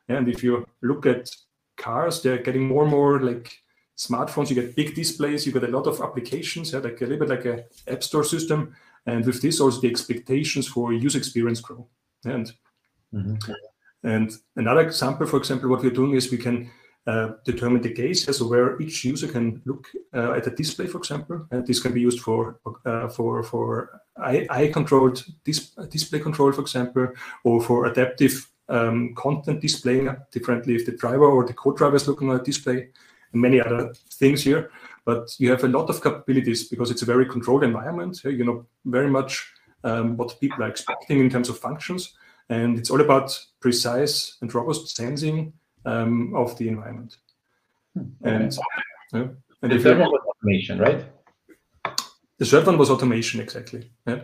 And 0.08 0.28
if 0.28 0.42
you 0.42 0.66
look 0.82 1.06
at 1.06 1.30
cars, 1.76 2.22
they're 2.22 2.42
getting 2.42 2.66
more 2.66 2.82
and 2.82 2.90
more 2.90 3.20
like 3.20 3.52
smartphones. 3.96 4.50
You 4.50 4.56
get 4.56 4.76
big 4.76 4.94
displays, 4.94 5.46
you 5.46 5.52
get 5.52 5.64
a 5.64 5.68
lot 5.68 5.86
of 5.86 6.00
applications, 6.00 6.72
yeah, 6.72 6.80
like 6.80 7.00
a 7.00 7.04
little 7.04 7.26
bit 7.26 7.28
like 7.28 7.44
a 7.46 7.64
app 7.90 8.02
store 8.02 8.24
system. 8.24 8.74
And 9.06 9.24
with 9.24 9.42
this, 9.42 9.60
also 9.60 9.80
the 9.80 9.90
expectations 9.90 10.68
for 10.68 10.92
user 10.92 11.18
experience 11.18 11.60
grow. 11.60 11.88
And 12.24 12.52
mm-hmm. 13.12 13.52
and 14.04 14.30
another 14.54 14.82
example, 14.82 15.26
for 15.26 15.38
example, 15.38 15.68
what 15.68 15.82
we're 15.82 15.90
doing 15.90 16.12
is 16.14 16.30
we 16.30 16.38
can 16.38 16.70
uh, 17.06 17.32
determine 17.44 17.82
the 17.82 17.92
gaze, 17.92 18.36
so 18.36 18.46
where 18.46 18.80
each 18.80 19.04
user 19.04 19.26
can 19.26 19.60
look 19.64 19.88
uh, 20.14 20.32
at 20.32 20.46
a 20.46 20.50
display, 20.50 20.86
for 20.86 20.98
example, 20.98 21.46
and 21.50 21.66
this 21.66 21.80
can 21.80 21.92
be 21.92 22.00
used 22.00 22.20
for 22.20 22.60
uh, 22.86 23.08
for 23.08 23.42
for 23.42 24.00
eye, 24.16 24.46
eye 24.50 24.68
controlled 24.68 25.24
dis 25.44 25.70
display 25.90 26.20
control, 26.20 26.52
for 26.52 26.60
example, 26.60 27.08
or 27.42 27.60
for 27.60 27.86
adaptive 27.86 28.48
um, 28.68 29.14
content 29.16 29.60
displaying 29.60 30.14
differently 30.30 30.76
if 30.76 30.86
the 30.86 30.92
driver 30.92 31.26
or 31.26 31.44
the 31.44 31.54
co-driver 31.54 31.96
is 31.96 32.06
looking 32.06 32.30
at 32.30 32.40
a 32.40 32.44
display, 32.44 32.88
and 33.32 33.42
many 33.42 33.60
other 33.60 33.92
things 34.12 34.44
here. 34.44 34.70
But 35.04 35.34
you 35.40 35.50
have 35.50 35.64
a 35.64 35.68
lot 35.68 35.90
of 35.90 36.02
capabilities 36.02 36.68
because 36.68 36.92
it's 36.92 37.02
a 37.02 37.12
very 37.12 37.26
controlled 37.26 37.64
environment. 37.64 38.22
You 38.22 38.44
know 38.44 38.66
very 38.84 39.10
much 39.10 39.52
um, 39.82 40.16
what 40.16 40.38
people 40.40 40.62
are 40.62 40.68
expecting 40.68 41.18
in 41.18 41.30
terms 41.30 41.48
of 41.48 41.58
functions, 41.58 42.14
and 42.48 42.78
it's 42.78 42.90
all 42.90 43.00
about 43.00 43.36
precise 43.60 44.36
and 44.40 44.54
robust 44.54 44.94
sensing 44.94 45.52
um, 45.84 46.34
of 46.34 46.56
the 46.58 46.68
environment. 46.68 47.16
Hmm, 47.94 48.00
okay. 48.24 48.34
And, 48.34 48.58
yeah, 49.12 49.26
and 49.62 49.72
the 49.72 49.78
third 49.78 49.98
one 49.98 50.10
was 50.10 50.22
automation, 50.26 50.78
right? 50.78 51.04
The 52.38 52.46
third 52.46 52.66
one 52.66 52.78
was 52.78 52.90
automation, 52.90 53.40
exactly. 53.40 53.90
Yeah. 54.06 54.20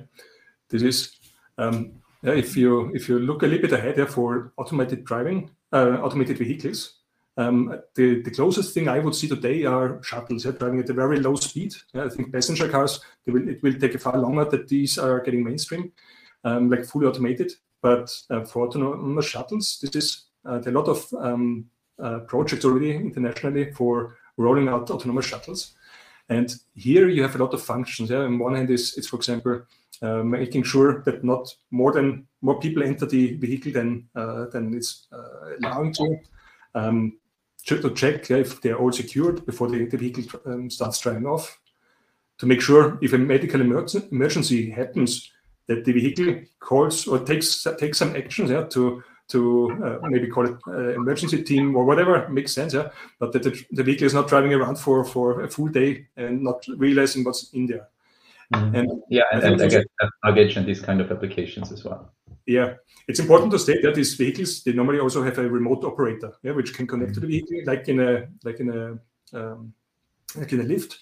This 0.70 0.82
is 0.82 1.16
um, 1.56 1.92
yeah, 2.22 2.32
if 2.32 2.56
you 2.56 2.92
if 2.94 3.08
you 3.08 3.18
look 3.18 3.42
a 3.42 3.46
little 3.46 3.62
bit 3.62 3.78
ahead 3.78 3.98
yeah, 3.98 4.06
for 4.06 4.52
automated 4.56 5.04
driving, 5.04 5.50
uh, 5.72 5.98
automated 6.02 6.38
vehicles, 6.38 6.98
um, 7.36 7.80
the, 7.94 8.20
the 8.22 8.32
closest 8.32 8.74
thing 8.74 8.88
I 8.88 8.98
would 8.98 9.14
see 9.14 9.28
today 9.28 9.64
are 9.64 10.02
shuttles 10.02 10.44
yeah, 10.44 10.50
driving 10.50 10.80
at 10.80 10.90
a 10.90 10.94
very 10.94 11.20
low 11.20 11.36
speed. 11.36 11.74
Yeah, 11.94 12.06
I 12.06 12.08
think 12.08 12.32
passenger 12.32 12.68
cars, 12.68 13.00
will, 13.26 13.48
it 13.48 13.62
will 13.62 13.74
take 13.74 13.94
a 13.94 13.98
far 13.98 14.18
longer 14.18 14.44
that 14.46 14.66
these 14.66 14.98
are 14.98 15.20
getting 15.20 15.44
mainstream, 15.44 15.92
um, 16.42 16.68
like 16.68 16.84
fully 16.84 17.06
automated. 17.06 17.52
But 17.80 18.12
uh, 18.30 18.44
for 18.44 18.66
autonomous 18.66 19.26
shuttles, 19.26 19.78
this 19.80 19.94
is 19.94 20.24
uh, 20.44 20.60
a 20.64 20.70
lot 20.70 20.88
of 20.88 21.06
um, 21.18 21.66
uh, 22.02 22.20
projects 22.20 22.64
already 22.64 22.94
internationally 22.94 23.72
for 23.72 24.16
rolling 24.36 24.68
out 24.68 24.90
autonomous 24.90 25.26
shuttles. 25.26 25.74
And 26.28 26.54
here 26.74 27.08
you 27.08 27.22
have 27.22 27.34
a 27.34 27.38
lot 27.38 27.54
of 27.54 27.62
functions. 27.62 28.10
Yeah, 28.10 28.18
on 28.18 28.38
one 28.38 28.54
hand 28.54 28.70
is 28.70 28.96
it's 28.98 29.08
for 29.08 29.16
example 29.16 29.62
uh, 30.02 30.22
making 30.22 30.62
sure 30.62 31.02
that 31.02 31.24
not 31.24 31.48
more 31.70 31.92
than 31.92 32.26
more 32.42 32.60
people 32.60 32.82
enter 32.82 33.06
the 33.06 33.34
vehicle 33.34 33.72
than 33.72 34.08
uh, 34.14 34.46
than 34.46 34.74
it's 34.74 35.06
uh, 35.12 35.56
allowing 35.60 35.92
to. 35.94 36.18
Um, 36.74 37.18
to 37.76 37.90
check 37.90 38.28
yeah, 38.30 38.38
if 38.38 38.62
they're 38.62 38.78
all 38.78 38.92
secured 38.92 39.44
before 39.44 39.68
the, 39.68 39.84
the 39.84 39.96
vehicle 39.96 40.40
um, 40.46 40.70
starts 40.70 41.00
driving 41.00 41.26
off. 41.26 41.60
To 42.38 42.46
make 42.46 42.60
sure 42.60 42.98
if 43.02 43.12
a 43.12 43.18
medical 43.18 43.60
emergency 43.60 44.70
happens, 44.70 45.30
that 45.66 45.84
the 45.84 45.92
vehicle 45.92 46.42
calls 46.60 47.06
or 47.06 47.18
takes 47.18 47.66
takes 47.78 47.98
some 47.98 48.16
actions 48.16 48.50
yeah, 48.50 48.62
to 48.62 49.02
to 49.28 49.70
uh, 49.84 50.08
maybe 50.08 50.26
call 50.26 50.46
it 50.46 50.56
uh, 50.66 50.94
emergency 50.94 51.42
team 51.42 51.76
or 51.76 51.84
whatever 51.84 52.28
makes 52.28 52.52
sense 52.52 52.74
yeah. 52.74 52.88
But 53.18 53.32
that 53.32 53.42
the, 53.42 53.62
the, 53.70 53.82
vehicle 53.82 54.06
is 54.06 54.14
not 54.14 54.28
driving 54.28 54.54
around 54.54 54.76
for 54.76 55.04
for 55.04 55.42
a 55.42 55.48
full 55.48 55.68
day 55.68 56.06
and 56.16 56.42
not 56.42 56.64
realizing 56.76 57.24
what's 57.24 57.50
in 57.52 57.66
there. 57.66 57.88
Mm-hmm. 58.54 58.76
and 58.76 59.02
yeah 59.10 59.24
and, 59.30 59.42
and, 59.42 59.60
and 59.60 59.62
I 59.62 59.68
get 59.68 59.86
luggage 60.24 60.56
and 60.56 60.66
these 60.66 60.80
kind 60.80 61.02
of 61.02 61.12
applications 61.12 61.70
as 61.70 61.84
well. 61.84 62.12
Yeah, 62.46 62.74
it's 63.06 63.20
important 63.20 63.50
to 63.52 63.58
state 63.58 63.82
that 63.82 63.94
these 63.94 64.14
vehicles 64.14 64.62
they 64.62 64.72
normally 64.72 65.00
also 65.00 65.22
have 65.22 65.36
a 65.36 65.46
remote 65.46 65.84
operator, 65.84 66.32
yeah, 66.42 66.52
which 66.52 66.72
can 66.72 66.86
connect 66.86 67.12
to 67.14 67.20
the 67.20 67.26
vehicle, 67.26 67.60
like 67.66 67.88
in 67.88 68.00
a 68.00 68.26
like 68.42 68.60
in 68.60 68.70
a 68.70 68.98
um, 69.38 69.74
like 70.34 70.50
in 70.52 70.60
a 70.60 70.64
lift. 70.64 70.98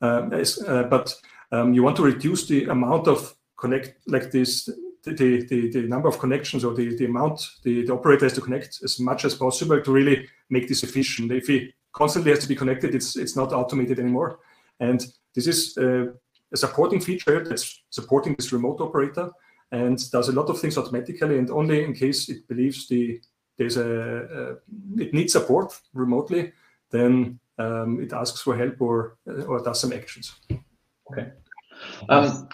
Um, 0.00 0.32
uh, 0.32 0.84
but 0.84 1.14
um, 1.52 1.74
you 1.74 1.82
want 1.82 1.96
to 1.96 2.02
reduce 2.02 2.46
the 2.46 2.64
amount 2.64 3.08
of 3.08 3.36
connect 3.58 3.96
like 4.06 4.30
this 4.30 4.70
the, 5.04 5.46
the, 5.46 5.70
the 5.70 5.82
number 5.82 6.08
of 6.08 6.18
connections 6.18 6.64
or 6.64 6.74
the, 6.74 6.94
the 6.96 7.06
amount 7.06 7.42
the, 7.62 7.86
the 7.86 7.92
operator 7.92 8.26
has 8.26 8.34
to 8.34 8.40
connect 8.40 8.80
as 8.84 9.00
much 9.00 9.24
as 9.24 9.34
possible 9.34 9.80
to 9.80 9.92
really 9.92 10.28
make 10.50 10.68
this 10.68 10.82
efficient. 10.82 11.32
If 11.32 11.46
he 11.46 11.72
constantly 11.92 12.30
has 12.30 12.40
to 12.40 12.48
be 12.48 12.56
connected, 12.56 12.94
it's 12.94 13.16
it's 13.16 13.36
not 13.36 13.52
automated 13.52 13.98
anymore. 13.98 14.40
And 14.78 15.04
this 15.34 15.46
is 15.46 15.76
uh, 15.78 16.06
a 16.52 16.56
supporting 16.56 17.00
feature 17.00 17.44
that's 17.44 17.82
supporting 17.90 18.34
this 18.34 18.52
remote 18.52 18.80
operator 18.80 19.30
and 19.72 20.10
does 20.10 20.28
a 20.28 20.32
lot 20.32 20.50
of 20.50 20.60
things 20.60 20.76
automatically 20.76 21.38
and 21.38 21.50
only 21.50 21.84
in 21.84 21.94
case 21.94 22.28
it 22.28 22.46
believes 22.48 22.88
the 22.88 23.20
there's 23.56 23.76
a, 23.76 23.88
a 23.88 25.00
it 25.00 25.14
needs 25.14 25.32
support 25.32 25.78
remotely 25.94 26.52
then 26.90 27.38
um, 27.58 28.00
it 28.00 28.12
asks 28.12 28.40
for 28.40 28.56
help 28.56 28.80
or 28.80 29.16
or 29.46 29.62
does 29.62 29.80
some 29.80 29.92
actions 29.92 30.34
okay 31.10 31.30
um, 32.08 32.48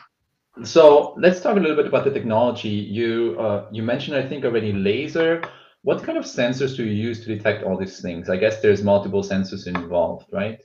so 0.65 1.15
let's 1.19 1.41
talk 1.41 1.57
a 1.57 1.61
little 1.61 1.77
bit 1.77 1.87
about 1.87 2.05
the 2.05 2.11
technology 2.11 2.69
you 2.69 3.37
uh, 3.39 3.67
you 3.71 3.83
mentioned 3.83 4.17
i 4.17 4.27
think 4.27 4.45
already 4.45 4.73
laser 4.73 5.43
what 5.83 6.03
kind 6.03 6.19
of 6.19 6.25
sensors 6.25 6.77
do 6.77 6.85
you 6.85 6.93
use 6.93 7.21
to 7.21 7.35
detect 7.35 7.65
all 7.65 7.77
these 7.77 8.01
things 8.01 8.29
i 8.29 8.37
guess 8.37 8.61
there's 8.61 8.83
multiple 8.83 9.23
sensors 9.23 9.67
involved 9.67 10.27
right 10.33 10.61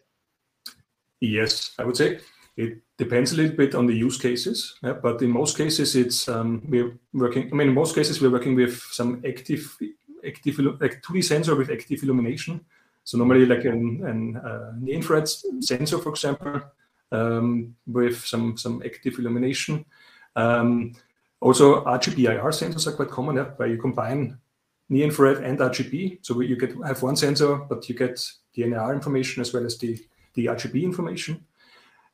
yes 1.20 1.72
i 1.80 1.84
would 1.84 1.98
say 1.98 2.20
it 2.58 2.82
depends 2.98 3.32
a 3.32 3.38
little 3.38 3.56
bit 3.56 3.76
on 3.76 3.88
the 3.88 3.96
use 3.96 4.18
cases, 4.18 4.78
yeah, 4.84 4.94
but 4.94 5.22
in 5.22 5.32
most 5.32 5.58
cases, 5.58 5.96
it's 5.96 6.28
um, 6.28 6.62
we're 6.68 6.98
working. 7.14 7.50
I 7.52 7.56
mean, 7.56 7.70
in 7.70 7.74
most 7.74 7.96
cases, 7.96 8.22
we're 8.22 8.30
working 8.38 8.56
with 8.56 8.80
some 8.92 9.22
active, 9.28 9.78
active 10.26 10.60
like 10.60 11.02
2D 11.02 11.24
sensor 11.24 11.56
with 11.56 11.72
active 11.72 12.04
illumination. 12.04 12.66
So 13.04 13.18
normally, 13.18 13.46
like 13.46 13.66
an, 13.66 14.04
an, 14.06 14.38
uh, 14.38 14.74
an 14.76 14.88
infrared 14.88 15.28
sensor, 15.28 15.98
for 15.98 16.10
example, 16.10 16.62
um, 17.12 17.76
with 17.88 18.26
some 18.26 18.58
some 18.58 18.82
active 18.86 19.20
illumination. 19.20 19.86
Um, 20.36 20.94
also, 21.40 21.84
RGB 21.86 22.30
IR 22.30 22.52
sensors 22.52 22.88
are 22.88 22.96
quite 22.96 23.10
common, 23.10 23.36
yeah, 23.36 23.50
where 23.58 23.68
you 23.68 23.78
combine 23.78 24.38
near 24.90 25.06
infrared 25.06 25.44
and 25.44 25.58
RGB. 25.60 26.20
So 26.22 26.40
you 26.42 26.56
get 26.56 26.76
have 26.86 27.02
one 27.02 27.16
sensor, 27.16 27.56
but 27.56 27.88
you 27.90 27.96
get 27.96 28.22
the 28.54 28.66
NIR 28.66 28.94
information 28.94 29.42
as 29.42 29.54
well 29.54 29.66
as 29.66 29.78
the 29.78 30.00
the 30.34 30.46
RGB 30.46 30.84
information. 30.84 31.46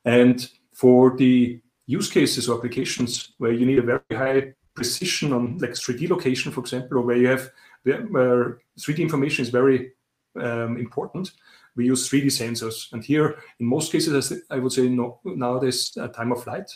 And 0.04 0.48
for 0.72 1.16
the 1.16 1.60
use 1.86 2.10
cases 2.10 2.48
or 2.48 2.56
applications 2.56 3.34
where 3.38 3.52
you 3.52 3.66
need 3.66 3.78
a 3.78 3.82
very 3.82 4.00
high 4.12 4.54
precision 4.74 5.32
on 5.32 5.58
like 5.58 5.70
3D 5.70 6.08
location, 6.08 6.52
for 6.52 6.60
example, 6.60 6.98
or 6.98 7.02
where 7.02 7.16
you 7.16 7.28
have 7.28 7.50
where 7.82 8.60
3D 8.78 8.98
information 8.98 9.42
is 9.42 9.50
very 9.50 9.92
um, 10.40 10.76
important, 10.76 11.32
we 11.78 11.86
use 11.86 12.10
3D 12.10 12.26
sensors. 12.26 12.92
And 12.92 13.02
here, 13.02 13.36
in 13.60 13.66
most 13.66 13.92
cases, 13.92 14.32
I 14.50 14.58
would 14.58 14.72
say 14.72 14.88
no, 14.88 15.20
nowadays 15.24 15.96
uh, 15.98 16.08
time 16.08 16.32
of 16.32 16.42
flight. 16.42 16.68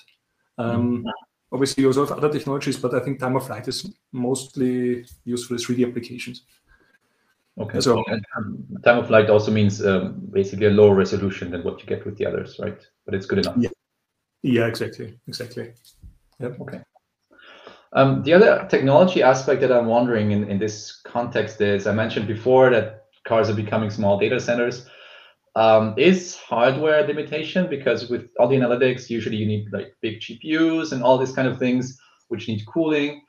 Um, 0.57 0.99
mm-hmm. 0.99 1.09
Obviously, 1.53 1.83
you 1.83 1.89
also 1.89 2.07
have 2.07 2.17
other 2.17 2.33
technologies, 2.33 2.79
but 2.79 2.95
I 2.95 3.01
think 3.01 3.19
time 3.19 3.37
of 3.37 3.47
flight 3.47 3.69
is 3.69 3.93
mostly 4.13 5.05
used 5.25 5.49
for 5.49 5.55
3D 5.55 5.87
applications. 5.87 6.45
Okay. 7.61 7.81
So 7.81 8.03
um, 8.39 8.57
time 8.85 8.99
of 8.99 9.09
flight 9.09 9.29
also 9.29 9.51
means 9.51 9.85
um, 9.85 10.23
basically 10.31 10.67
a 10.67 10.71
lower 10.71 10.95
resolution 10.95 11.51
than 11.51 11.63
what 11.65 11.81
you 11.81 11.87
get 11.87 12.07
with 12.07 12.17
the 12.17 12.25
others, 12.25 12.59
right? 12.59 12.79
But 13.05 13.15
it's 13.15 13.27
good 13.27 13.41
enough. 13.41 13.57
Yeah. 13.59 13.71
Yeah. 14.43 14.67
Exactly. 14.67 15.19
Exactly. 15.27 15.75
Yep. 16.39 16.61
Okay. 16.61 16.81
Um, 17.93 18.23
the 18.23 18.33
other 18.33 18.67
technology 18.71 19.23
aspect 19.23 19.61
that 19.61 19.71
I'm 19.71 19.87
wondering 19.87 20.31
in, 20.31 20.49
in 20.49 20.59
this 20.59 20.93
context 21.05 21.61
is 21.61 21.87
I 21.87 21.93
mentioned 21.93 22.27
before 22.27 22.71
that 22.71 23.02
cars 23.27 23.49
are 23.49 23.55
becoming 23.55 23.91
small 23.91 24.19
data 24.19 24.41
centers. 24.41 24.87
Um, 25.55 25.95
is 25.99 26.37
hardware 26.37 27.07
limitation 27.07 27.69
because 27.69 28.09
with 28.09 28.31
all 28.39 28.49
the 28.49 28.57
analytics, 28.57 29.11
usually 29.11 29.37
you 29.37 29.45
need 29.47 29.71
like 29.71 29.95
big 30.01 30.21
GPUs 30.21 30.93
and 30.93 31.03
all 31.03 31.19
these 31.19 31.33
kind 31.33 31.47
of 31.47 31.59
things 31.59 32.01
which 32.29 32.49
need 32.49 32.65
cooling. 32.67 33.23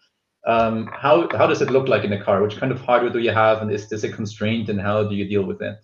Um, 0.45 0.89
how 0.93 1.27
how 1.37 1.47
does 1.47 1.61
it 1.61 1.69
look 1.69 1.89
like 1.89 2.05
in 2.05 2.13
a 2.13 2.23
car? 2.23 2.41
Which 2.41 2.57
kind 2.57 2.71
of 2.71 2.79
hardware 2.79 3.11
do 3.11 3.19
you 3.19 3.31
have, 3.31 3.61
and 3.61 3.71
is 3.71 3.89
this 3.89 4.03
a 4.03 4.11
constraint, 4.11 4.69
and 4.69 4.79
how 4.79 5.03
do 5.03 5.15
you 5.15 5.25
deal 5.27 5.43
with 5.43 5.61
it? 5.61 5.75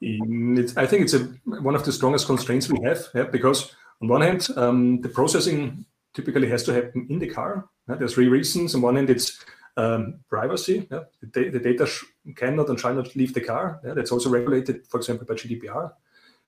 It's, 0.00 0.76
I 0.76 0.86
think 0.86 1.02
it's 1.02 1.14
a, 1.14 1.20
one 1.44 1.74
of 1.74 1.84
the 1.84 1.92
strongest 1.92 2.26
constraints 2.26 2.68
we 2.68 2.82
have, 2.84 3.08
yeah, 3.14 3.24
because 3.24 3.74
on 4.02 4.08
one 4.08 4.20
hand, 4.20 4.48
um, 4.56 5.00
the 5.00 5.08
processing 5.08 5.86
typically 6.14 6.48
has 6.48 6.62
to 6.64 6.74
happen 6.74 7.06
in 7.08 7.18
the 7.18 7.28
car. 7.28 7.68
There's 7.86 8.14
three 8.14 8.28
reasons. 8.28 8.74
On 8.74 8.82
one 8.82 8.96
hand, 8.96 9.10
it's 9.10 9.42
um, 9.76 10.20
privacy. 10.28 10.86
Yeah, 10.90 11.04
the, 11.20 11.50
the, 11.50 11.60
data 11.60 11.88
cannot 12.34 12.68
and 12.68 12.80
shall 12.80 12.94
not 12.94 13.14
leave 13.14 13.34
the 13.34 13.40
car. 13.40 13.80
Yeah, 13.84 13.94
that's 13.94 14.12
also 14.12 14.30
regulated, 14.30 14.86
for 14.86 14.98
example, 14.98 15.26
by 15.26 15.34
GDPR. 15.34 15.92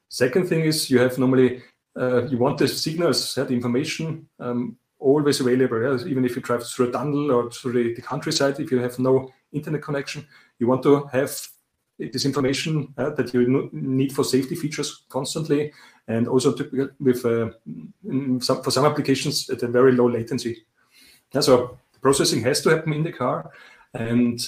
Second 0.08 0.48
thing 0.48 0.60
is 0.60 0.90
you 0.90 0.98
have 1.00 1.18
normally 1.18 1.62
uh, 1.98 2.26
you 2.26 2.38
want 2.38 2.58
the 2.58 2.68
signals, 2.68 3.34
the 3.34 3.48
information 3.48 4.28
um, 4.38 4.76
always 4.98 5.40
available. 5.40 5.82
Yeah? 5.82 6.06
Even 6.06 6.24
if 6.24 6.36
you 6.36 6.42
drive 6.42 6.66
through 6.66 6.88
a 6.88 6.92
tunnel 6.92 7.30
or 7.32 7.50
through 7.50 7.72
the, 7.72 7.94
the, 7.94 8.02
countryside, 8.02 8.58
if 8.60 8.70
you 8.70 8.78
have 8.78 8.98
no 8.98 9.30
internet 9.52 9.82
connection, 9.82 10.26
you 10.58 10.66
want 10.66 10.82
to 10.84 11.06
have 11.06 11.48
this 11.98 12.24
information 12.24 12.94
uh, 12.96 13.10
that 13.10 13.34
you 13.34 13.68
need 13.72 14.12
for 14.12 14.22
safety 14.22 14.54
features 14.54 15.04
constantly, 15.08 15.72
and 16.06 16.28
also 16.28 16.54
with 17.00 17.24
uh, 17.26 17.50
some, 18.40 18.62
for 18.62 18.70
some 18.70 18.84
applications 18.84 19.50
at 19.50 19.62
a 19.64 19.68
very 19.68 19.92
low 19.92 20.08
latency. 20.08 20.64
Yeah, 21.34 21.40
so 21.40 21.78
processing 22.00 22.42
has 22.42 22.60
to 22.62 22.70
happen 22.70 22.92
in 22.92 23.02
the 23.02 23.12
car, 23.12 23.50
and 23.94 24.40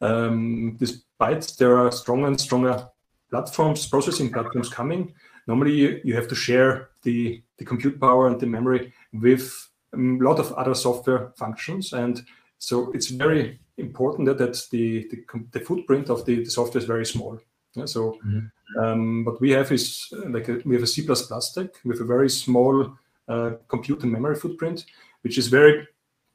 um, 0.00 0.76
despite 0.78 1.52
there 1.58 1.78
are 1.78 1.92
stronger 1.92 2.26
and 2.26 2.40
stronger 2.40 2.88
platforms, 3.30 3.86
processing 3.86 4.32
platforms 4.32 4.68
coming, 4.68 5.14
normally 5.46 5.72
you, 5.72 6.00
you 6.04 6.14
have 6.14 6.28
to 6.28 6.34
share 6.34 6.90
the, 7.02 7.42
the 7.58 7.64
compute 7.64 8.00
power 8.00 8.28
and 8.28 8.40
the 8.40 8.46
memory 8.46 8.92
with 9.12 9.68
a 9.94 9.98
lot 9.98 10.38
of 10.38 10.52
other 10.52 10.74
software 10.74 11.32
functions. 11.36 11.92
And 11.92 12.22
so 12.58 12.90
it's 12.92 13.08
very 13.08 13.60
important 13.78 14.26
that, 14.26 14.38
that 14.38 14.62
the, 14.70 15.08
the, 15.10 15.24
the 15.52 15.60
footprint 15.60 16.10
of 16.10 16.24
the, 16.24 16.44
the, 16.44 16.50
software 16.50 16.80
is 16.80 16.86
very 16.86 17.06
small. 17.06 17.38
Yeah, 17.74 17.86
so 17.86 18.18
mm-hmm. 18.26 18.82
um, 18.82 19.24
what 19.24 19.40
we 19.40 19.50
have 19.52 19.70
is 19.72 20.06
uh, 20.12 20.28
like 20.28 20.48
a, 20.48 20.60
we 20.64 20.74
have 20.74 20.82
a 20.82 20.86
C++ 20.86 21.06
stack 21.14 21.70
with 21.84 22.00
a 22.00 22.04
very 22.04 22.28
small 22.28 22.96
uh, 23.28 23.50
compute 23.68 24.02
and 24.02 24.12
memory 24.12 24.34
footprint, 24.34 24.84
which 25.22 25.38
is 25.38 25.46
very 25.46 25.86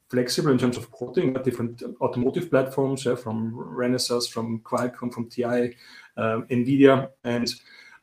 flexible 0.10 0.52
in 0.52 0.58
terms 0.58 0.78
of 0.78 0.92
porting 0.92 1.34
different 1.34 1.82
automotive 2.02 2.50
platforms 2.50 3.04
from 3.04 3.54
Renesas, 3.54 4.30
from 4.30 4.60
Qualcomm, 4.60 5.14
from 5.14 5.30
TI, 5.30 5.76
um, 6.18 6.46
NVIDIA. 6.48 7.10
And 7.24 7.52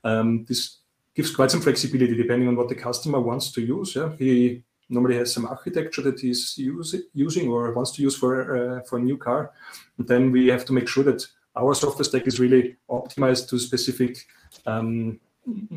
um, 0.04 0.44
this 0.44 0.78
gives 1.14 1.34
quite 1.34 1.50
some 1.50 1.60
flexibility 1.60 2.16
depending 2.16 2.48
on 2.48 2.56
what 2.56 2.68
the 2.68 2.74
customer 2.74 3.20
wants 3.20 3.52
to 3.52 3.60
use. 3.60 3.94
Yeah? 3.94 4.10
He 4.18 4.62
normally 4.88 5.16
has 5.16 5.32
some 5.32 5.46
architecture 5.46 6.02
that 6.02 6.20
he's 6.20 6.58
use, 6.58 6.94
using 7.14 7.48
or 7.48 7.72
wants 7.72 7.92
to 7.92 8.02
use 8.02 8.16
for, 8.16 8.78
uh, 8.78 8.82
for 8.82 8.98
a 8.98 9.02
new 9.02 9.16
car. 9.16 9.52
And 9.98 10.06
then 10.08 10.32
we 10.32 10.48
have 10.48 10.64
to 10.66 10.72
make 10.72 10.88
sure 10.88 11.04
that 11.04 11.24
our 11.56 11.74
software 11.74 12.04
stack 12.04 12.26
is 12.26 12.40
really 12.40 12.76
optimized 12.90 13.48
to 13.50 13.58
specific 13.58 14.16
um, 14.66 15.20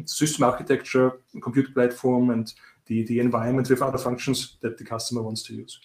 system 0.05 0.45
architecture, 0.45 1.19
compute 1.41 1.73
platform, 1.73 2.29
and 2.29 2.53
the, 2.85 3.03
the 3.03 3.19
environment 3.19 3.69
with 3.69 3.81
other 3.81 3.97
functions 3.97 4.57
that 4.61 4.77
the 4.77 4.83
customer 4.83 5.21
wants 5.21 5.43
to 5.43 5.55
use. 5.55 5.79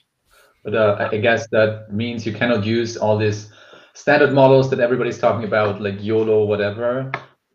But 0.64 0.74
uh, 0.74 1.08
I 1.12 1.18
guess 1.18 1.48
that 1.50 1.92
means 1.92 2.26
you 2.26 2.32
cannot 2.32 2.64
use 2.64 2.96
all 2.96 3.16
these 3.16 3.50
standard 3.94 4.32
models 4.32 4.70
that 4.70 4.80
everybody's 4.80 5.18
talking 5.18 5.44
about, 5.44 5.80
like 5.80 6.02
YOLO, 6.02 6.44
whatever. 6.44 7.10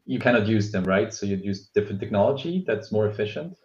You 0.06 0.20
cannot 0.20 0.48
use 0.48 0.72
them, 0.72 0.84
right? 0.84 1.14
So 1.14 1.26
you'd 1.26 1.44
use 1.44 1.70
different 1.74 2.00
technology 2.00 2.64
that's 2.68 2.92
more 2.92 3.08
efficient. 3.08 3.58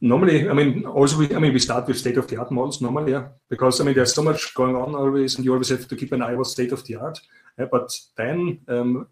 Normally, 0.00 0.48
I 0.50 0.52
mean, 0.52 0.84
also 0.84 1.18
we, 1.18 1.34
I 1.34 1.38
mean, 1.38 1.52
we 1.52 1.58
start 1.58 1.86
with 1.86 1.98
state 1.98 2.18
of 2.18 2.26
the 2.28 2.36
art 2.36 2.50
models 2.50 2.80
normally, 2.82 3.12
yeah, 3.12 3.28
because 3.48 3.80
I 3.80 3.84
mean, 3.84 3.94
there's 3.94 4.14
so 4.14 4.22
much 4.22 4.52
going 4.54 4.76
on 4.76 4.94
always, 4.94 5.36
and 5.36 5.44
you 5.44 5.52
always 5.52 5.70
have 5.70 5.88
to 5.88 5.96
keep 5.96 6.12
an 6.12 6.22
eye 6.22 6.34
on 6.34 6.44
state 6.44 6.72
of 6.72 6.84
the 6.84 6.96
art. 6.96 7.18
Yeah, 7.58 7.66
but 7.70 7.90
then 8.16 8.60
um, 8.68 9.06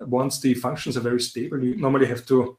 once 0.00 0.40
the 0.40 0.54
functions 0.54 0.96
are 0.96 1.00
very 1.00 1.20
stable, 1.20 1.62
you 1.62 1.76
normally 1.76 2.06
have 2.06 2.24
to 2.26 2.56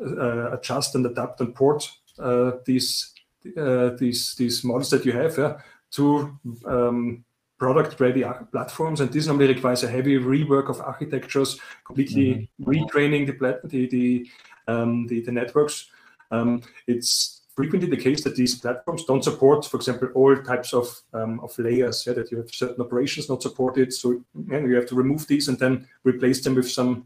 uh, 0.00 0.52
adjust 0.52 0.94
and 0.94 1.06
adapt 1.06 1.40
and 1.40 1.54
port 1.54 1.88
uh, 2.18 2.52
these 2.64 3.12
uh, 3.56 3.90
these 3.90 4.34
these 4.36 4.64
models 4.64 4.90
that 4.90 5.04
you 5.04 5.12
have 5.12 5.36
yeah, 5.36 5.58
to 5.96 6.38
um, 6.66 7.24
product-ready 7.58 8.24
platforms, 8.52 9.00
and 9.00 9.12
this 9.12 9.26
normally 9.26 9.54
requires 9.54 9.84
a 9.84 9.88
heavy 9.88 10.18
rework 10.18 10.68
of 10.68 10.80
architectures, 10.80 11.60
completely 11.86 12.48
mm-hmm. 12.60 12.70
retraining 12.70 13.26
the 13.26 13.60
the 13.68 13.86
the, 13.88 14.26
um, 14.68 15.06
the, 15.06 15.20
the 15.20 15.32
networks. 15.32 15.90
Um, 16.30 16.62
it's 16.86 17.42
frequently 17.54 17.88
the 17.88 18.02
case 18.02 18.24
that 18.24 18.34
these 18.34 18.58
platforms 18.58 19.04
don't 19.04 19.22
support, 19.22 19.64
for 19.64 19.76
example, 19.76 20.08
all 20.14 20.36
types 20.36 20.74
of 20.74 20.86
um, 21.12 21.40
of 21.40 21.56
layers. 21.58 22.04
Yeah, 22.06 22.14
that 22.14 22.30
you 22.30 22.38
have 22.38 22.50
certain 22.50 22.84
operations 22.84 23.28
not 23.28 23.42
supported, 23.42 23.92
so 23.92 24.22
yeah, 24.48 24.58
you 24.58 24.74
have 24.74 24.88
to 24.88 24.96
remove 24.96 25.26
these 25.26 25.48
and 25.48 25.58
then 25.58 25.86
replace 26.02 26.42
them 26.42 26.54
with 26.56 26.70
some 26.70 27.04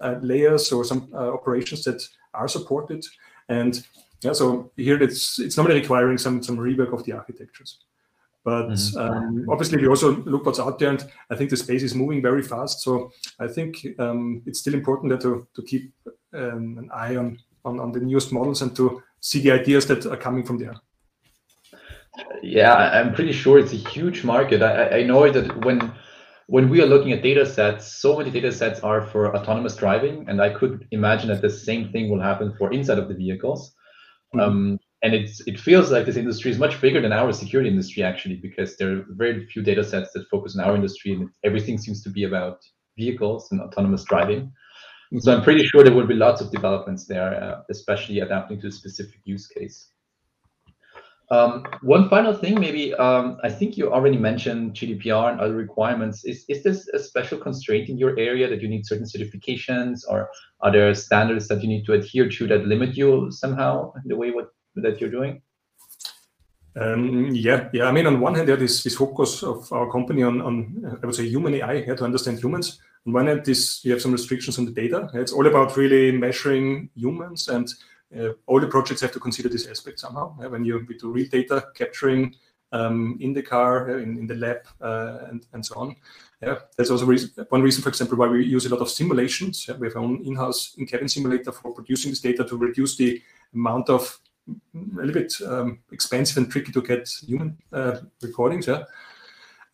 uh, 0.00 0.16
layers 0.22 0.72
or 0.72 0.84
some 0.84 1.08
uh, 1.12 1.32
operations 1.32 1.84
that 1.84 2.00
are 2.32 2.48
supported. 2.48 3.04
And 3.48 3.84
yeah, 4.22 4.34
so 4.34 4.70
here 4.76 5.02
it's 5.02 5.38
it's 5.38 5.56
normally 5.56 5.80
requiring 5.80 6.18
some 6.18 6.42
some 6.42 6.58
rework 6.58 6.92
of 6.92 7.04
the 7.04 7.12
architectures. 7.12 7.80
But 8.44 8.68
mm-hmm. 8.68 8.98
um, 8.98 9.46
obviously, 9.50 9.78
we 9.78 9.88
also 9.88 10.16
look 10.16 10.46
what's 10.46 10.58
out 10.58 10.78
there, 10.78 10.90
and 10.90 11.04
I 11.30 11.36
think 11.36 11.50
the 11.50 11.56
space 11.56 11.82
is 11.82 11.94
moving 11.94 12.22
very 12.22 12.42
fast. 12.42 12.80
So 12.80 13.12
I 13.38 13.48
think 13.48 13.86
um, 13.98 14.42
it's 14.46 14.60
still 14.60 14.74
important 14.74 15.20
to 15.20 15.46
to 15.54 15.62
keep 15.62 15.92
um, 16.32 16.78
an 16.78 16.90
eye 16.92 17.16
on, 17.16 17.38
on 17.64 17.80
on 17.80 17.92
the 17.92 18.00
newest 18.00 18.32
models 18.32 18.62
and 18.62 18.74
to 18.76 19.02
see 19.20 19.40
the 19.40 19.52
ideas 19.52 19.86
that 19.86 20.06
are 20.06 20.16
coming 20.16 20.46
from 20.46 20.58
there. 20.58 20.74
Yeah, 22.42 22.74
I'm 22.74 23.14
pretty 23.14 23.32
sure 23.32 23.58
it's 23.58 23.72
a 23.72 23.76
huge 23.76 24.24
market. 24.24 24.62
I, 24.62 25.00
I 25.00 25.02
know 25.02 25.30
that 25.30 25.64
when 25.64 25.92
when 26.46 26.68
we 26.68 26.80
are 26.82 26.86
looking 26.86 27.12
at 27.12 27.22
data 27.22 27.46
sets, 27.46 28.00
so 28.00 28.18
many 28.18 28.30
data 28.30 28.50
sets 28.50 28.80
are 28.80 29.06
for 29.06 29.36
autonomous 29.36 29.76
driving, 29.76 30.28
and 30.28 30.40
I 30.40 30.50
could 30.50 30.86
imagine 30.90 31.28
that 31.28 31.42
the 31.42 31.50
same 31.50 31.92
thing 31.92 32.10
will 32.10 32.20
happen 32.20 32.54
for 32.58 32.72
inside 32.72 32.98
of 32.98 33.08
the 33.08 33.14
vehicles. 33.14 33.74
Mm-hmm. 34.34 34.40
Um, 34.40 34.80
and 35.02 35.14
it's 35.14 35.40
it 35.46 35.58
feels 35.58 35.90
like 35.90 36.06
this 36.06 36.16
industry 36.16 36.50
is 36.50 36.58
much 36.58 36.80
bigger 36.80 37.00
than 37.00 37.12
our 37.12 37.32
security 37.32 37.70
industry 37.70 38.02
actually, 38.02 38.36
because 38.36 38.76
there 38.76 38.96
are 38.96 39.04
very 39.10 39.46
few 39.46 39.62
data 39.62 39.82
sets 39.82 40.12
that 40.12 40.28
focus 40.28 40.56
on 40.56 40.64
our 40.64 40.74
industry, 40.74 41.12
and 41.12 41.30
everything 41.44 41.78
seems 41.78 42.02
to 42.02 42.10
be 42.10 42.24
about 42.24 42.58
vehicles 42.98 43.50
and 43.50 43.60
autonomous 43.60 44.04
driving. 44.04 44.52
So 45.18 45.34
I'm 45.34 45.42
pretty 45.42 45.64
sure 45.64 45.82
there 45.82 45.94
will 45.94 46.06
be 46.06 46.14
lots 46.14 46.40
of 46.40 46.52
developments 46.52 47.06
there, 47.06 47.42
uh, 47.42 47.62
especially 47.68 48.20
adapting 48.20 48.60
to 48.60 48.68
a 48.68 48.70
specific 48.70 49.20
use 49.24 49.48
case. 49.48 49.90
Um, 51.32 51.64
one 51.82 52.08
final 52.08 52.32
thing, 52.32 52.58
maybe 52.58 52.92
um, 52.94 53.38
I 53.42 53.50
think 53.50 53.76
you 53.76 53.92
already 53.92 54.18
mentioned 54.18 54.74
GDPR 54.74 55.32
and 55.32 55.40
other 55.40 55.54
requirements. 55.54 56.24
Is 56.24 56.44
is 56.48 56.62
this 56.62 56.88
a 56.88 56.98
special 56.98 57.38
constraint 57.38 57.88
in 57.88 57.98
your 57.98 58.18
area 58.18 58.48
that 58.48 58.60
you 58.60 58.68
need 58.68 58.84
certain 58.84 59.06
certifications, 59.06 60.00
or 60.08 60.28
are 60.60 60.72
there 60.72 60.94
standards 60.94 61.48
that 61.48 61.62
you 61.62 61.68
need 61.68 61.86
to 61.86 61.92
adhere 61.92 62.28
to 62.28 62.46
that 62.48 62.66
limit 62.66 62.96
you 62.96 63.30
somehow 63.30 63.92
in 64.02 64.08
the 64.08 64.16
way 64.16 64.30
what 64.30 64.48
that 64.76 65.00
you're 65.00 65.10
doing? 65.10 65.42
Um, 66.76 67.30
yeah, 67.32 67.68
yeah. 67.72 67.86
I 67.86 67.92
mean, 67.92 68.06
on 68.06 68.20
one 68.20 68.34
hand, 68.34 68.48
there 68.48 68.62
is 68.62 68.82
this 68.82 68.96
focus 68.96 69.42
of 69.42 69.72
our 69.72 69.90
company 69.90 70.22
on, 70.22 70.40
on 70.40 70.98
I 71.02 71.06
would 71.06 71.14
say, 71.14 71.28
human 71.28 71.54
AI, 71.54 71.84
yeah, 71.86 71.94
to 71.94 72.04
understand 72.04 72.38
humans. 72.38 72.80
On 73.06 73.12
one 73.12 73.26
hand, 73.26 73.44
this 73.44 73.84
you 73.84 73.92
have 73.92 74.02
some 74.02 74.12
restrictions 74.12 74.58
on 74.58 74.66
the 74.66 74.70
data. 74.70 75.10
It's 75.14 75.32
all 75.32 75.46
about 75.46 75.76
really 75.76 76.12
measuring 76.12 76.90
humans, 76.94 77.48
and 77.48 77.68
uh, 78.16 78.30
all 78.46 78.60
the 78.60 78.68
projects 78.68 79.00
have 79.00 79.12
to 79.12 79.20
consider 79.20 79.48
this 79.48 79.66
aspect 79.66 79.98
somehow. 79.98 80.36
Yeah, 80.40 80.48
when 80.48 80.64
you 80.64 80.86
do 80.98 81.10
real 81.10 81.28
data 81.28 81.66
capturing 81.74 82.34
um, 82.72 83.18
in 83.20 83.32
the 83.32 83.42
car, 83.42 83.98
in, 83.98 84.18
in 84.18 84.26
the 84.26 84.34
lab, 84.34 84.58
uh, 84.80 85.26
and, 85.28 85.46
and 85.52 85.64
so 85.64 85.74
on. 85.76 85.96
Yeah, 86.42 86.58
that's 86.76 86.90
also 86.90 87.04
reason, 87.04 87.30
one 87.48 87.62
reason, 87.62 87.82
for 87.82 87.90
example, 87.90 88.16
why 88.16 88.28
we 88.28 88.44
use 88.44 88.64
a 88.66 88.70
lot 88.70 88.80
of 88.80 88.88
simulations. 88.88 89.66
Yeah, 89.68 89.76
we 89.76 89.88
have 89.88 89.96
our 89.96 90.02
own 90.02 90.22
in-house 90.24 90.74
in-cabin 90.78 91.08
simulator 91.08 91.52
for 91.52 91.72
producing 91.72 92.12
this 92.12 92.20
data 92.20 92.44
to 92.44 92.56
reduce 92.56 92.96
the 92.96 93.20
amount 93.52 93.90
of 93.90 94.18
a 94.48 95.04
little 95.04 95.12
bit 95.12 95.34
um, 95.46 95.80
expensive 95.92 96.36
and 96.36 96.50
tricky 96.50 96.72
to 96.72 96.82
get 96.82 97.08
human 97.26 97.58
uh, 97.72 97.98
recordings. 98.22 98.66
Yeah, 98.66 98.84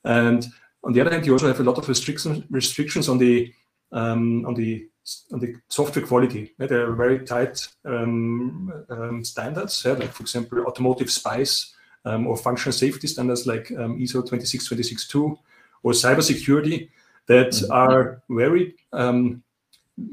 and 0.05 0.47
on 0.85 0.93
the 0.93 1.01
other 1.01 1.11
hand, 1.11 1.27
you 1.27 1.33
also 1.33 1.49
have 1.49 1.61
a 1.61 1.65
lot 1.65 1.79
of 1.79 1.89
restrictions 1.89 2.45
restrictions 2.51 3.09
on 3.09 3.19
the 3.19 3.53
um, 3.93 4.45
on 4.47 4.55
the 4.55 4.89
on 5.33 5.41
the 5.41 5.55
software 5.69 6.07
quality. 6.07 6.53
Yeah, 6.59 6.67
there 6.67 6.91
are 6.91 6.95
very 6.95 7.21
tight 7.25 7.67
um, 7.85 8.73
um, 8.91 9.25
standards, 9.25 9.83
yeah, 9.85 9.93
like 9.93 10.13
for 10.13 10.23
example, 10.23 10.67
automotive 10.67 11.11
SPICE 11.11 11.75
um, 12.05 12.27
or 12.27 12.37
functional 12.37 12.73
safety 12.73 13.07
standards 13.09 13.47
like 13.47 13.71
um, 13.73 13.99
ISO 13.99 14.23
26262 14.27 15.39
or 15.83 15.93
cybersecurity 15.93 16.89
that 17.27 17.51
mm-hmm. 17.51 17.73
are 17.73 18.23
very 18.31 18.75
um, 18.93 19.43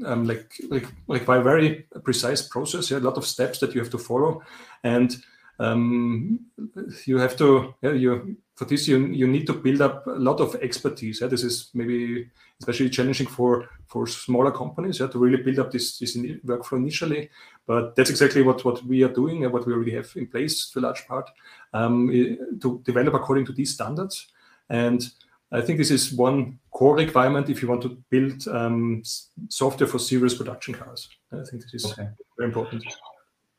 um, 0.04 0.26
like 0.26 0.52
like 0.68 0.86
like 1.06 1.26
by 1.26 1.38
very 1.38 1.86
precise 2.02 2.42
process. 2.42 2.90
Yeah, 2.90 2.98
a 2.98 3.00
lot 3.00 3.16
of 3.16 3.26
steps 3.26 3.58
that 3.60 3.74
you 3.74 3.80
have 3.80 3.90
to 3.90 3.98
follow, 3.98 4.42
and 4.82 5.16
um, 5.58 6.40
you 7.06 7.18
have 7.18 7.36
to 7.36 7.74
yeah, 7.82 7.92
you 7.92 8.36
for 8.56 8.64
this 8.64 8.88
you 8.88 9.06
you 9.06 9.26
need 9.26 9.46
to 9.46 9.52
build 9.52 9.80
up 9.80 10.06
a 10.06 10.10
lot 10.10 10.40
of 10.40 10.54
expertise. 10.56 11.20
Yeah, 11.20 11.28
this 11.28 11.42
is 11.42 11.70
maybe 11.74 12.30
especially 12.60 12.90
challenging 12.90 13.26
for 13.26 13.68
for 13.86 14.06
smaller 14.06 14.50
companies. 14.50 15.00
Yeah, 15.00 15.08
to 15.08 15.18
really 15.18 15.42
build 15.42 15.58
up 15.58 15.70
this 15.70 15.98
this 15.98 16.16
workflow 16.16 16.78
initially, 16.78 17.30
but 17.66 17.94
that's 17.96 18.10
exactly 18.10 18.42
what 18.42 18.64
what 18.64 18.82
we 18.84 19.02
are 19.02 19.12
doing 19.12 19.44
and 19.44 19.52
what 19.52 19.66
we 19.66 19.72
already 19.72 19.94
have 19.94 20.10
in 20.16 20.26
place 20.26 20.70
to 20.70 20.78
a 20.78 20.82
large 20.82 21.06
part 21.06 21.30
um, 21.72 22.08
to 22.60 22.80
develop 22.84 23.14
according 23.14 23.46
to 23.46 23.52
these 23.52 23.74
standards 23.74 24.28
and 24.70 25.10
I 25.52 25.60
think 25.60 25.78
this 25.78 25.90
is 25.90 26.12
one 26.12 26.58
core 26.74 26.96
requirement 26.96 27.48
if 27.48 27.62
you 27.62 27.68
want 27.68 27.80
to 27.82 27.96
build 28.10 28.46
um, 28.48 29.02
software 29.48 29.86
for 29.86 29.98
serious 29.98 30.34
production 30.34 30.74
cars. 30.74 31.08
I 31.32 31.36
think 31.48 31.62
this 31.62 31.74
is 31.74 31.92
okay. 31.92 32.08
very 32.36 32.48
important. 32.48 32.84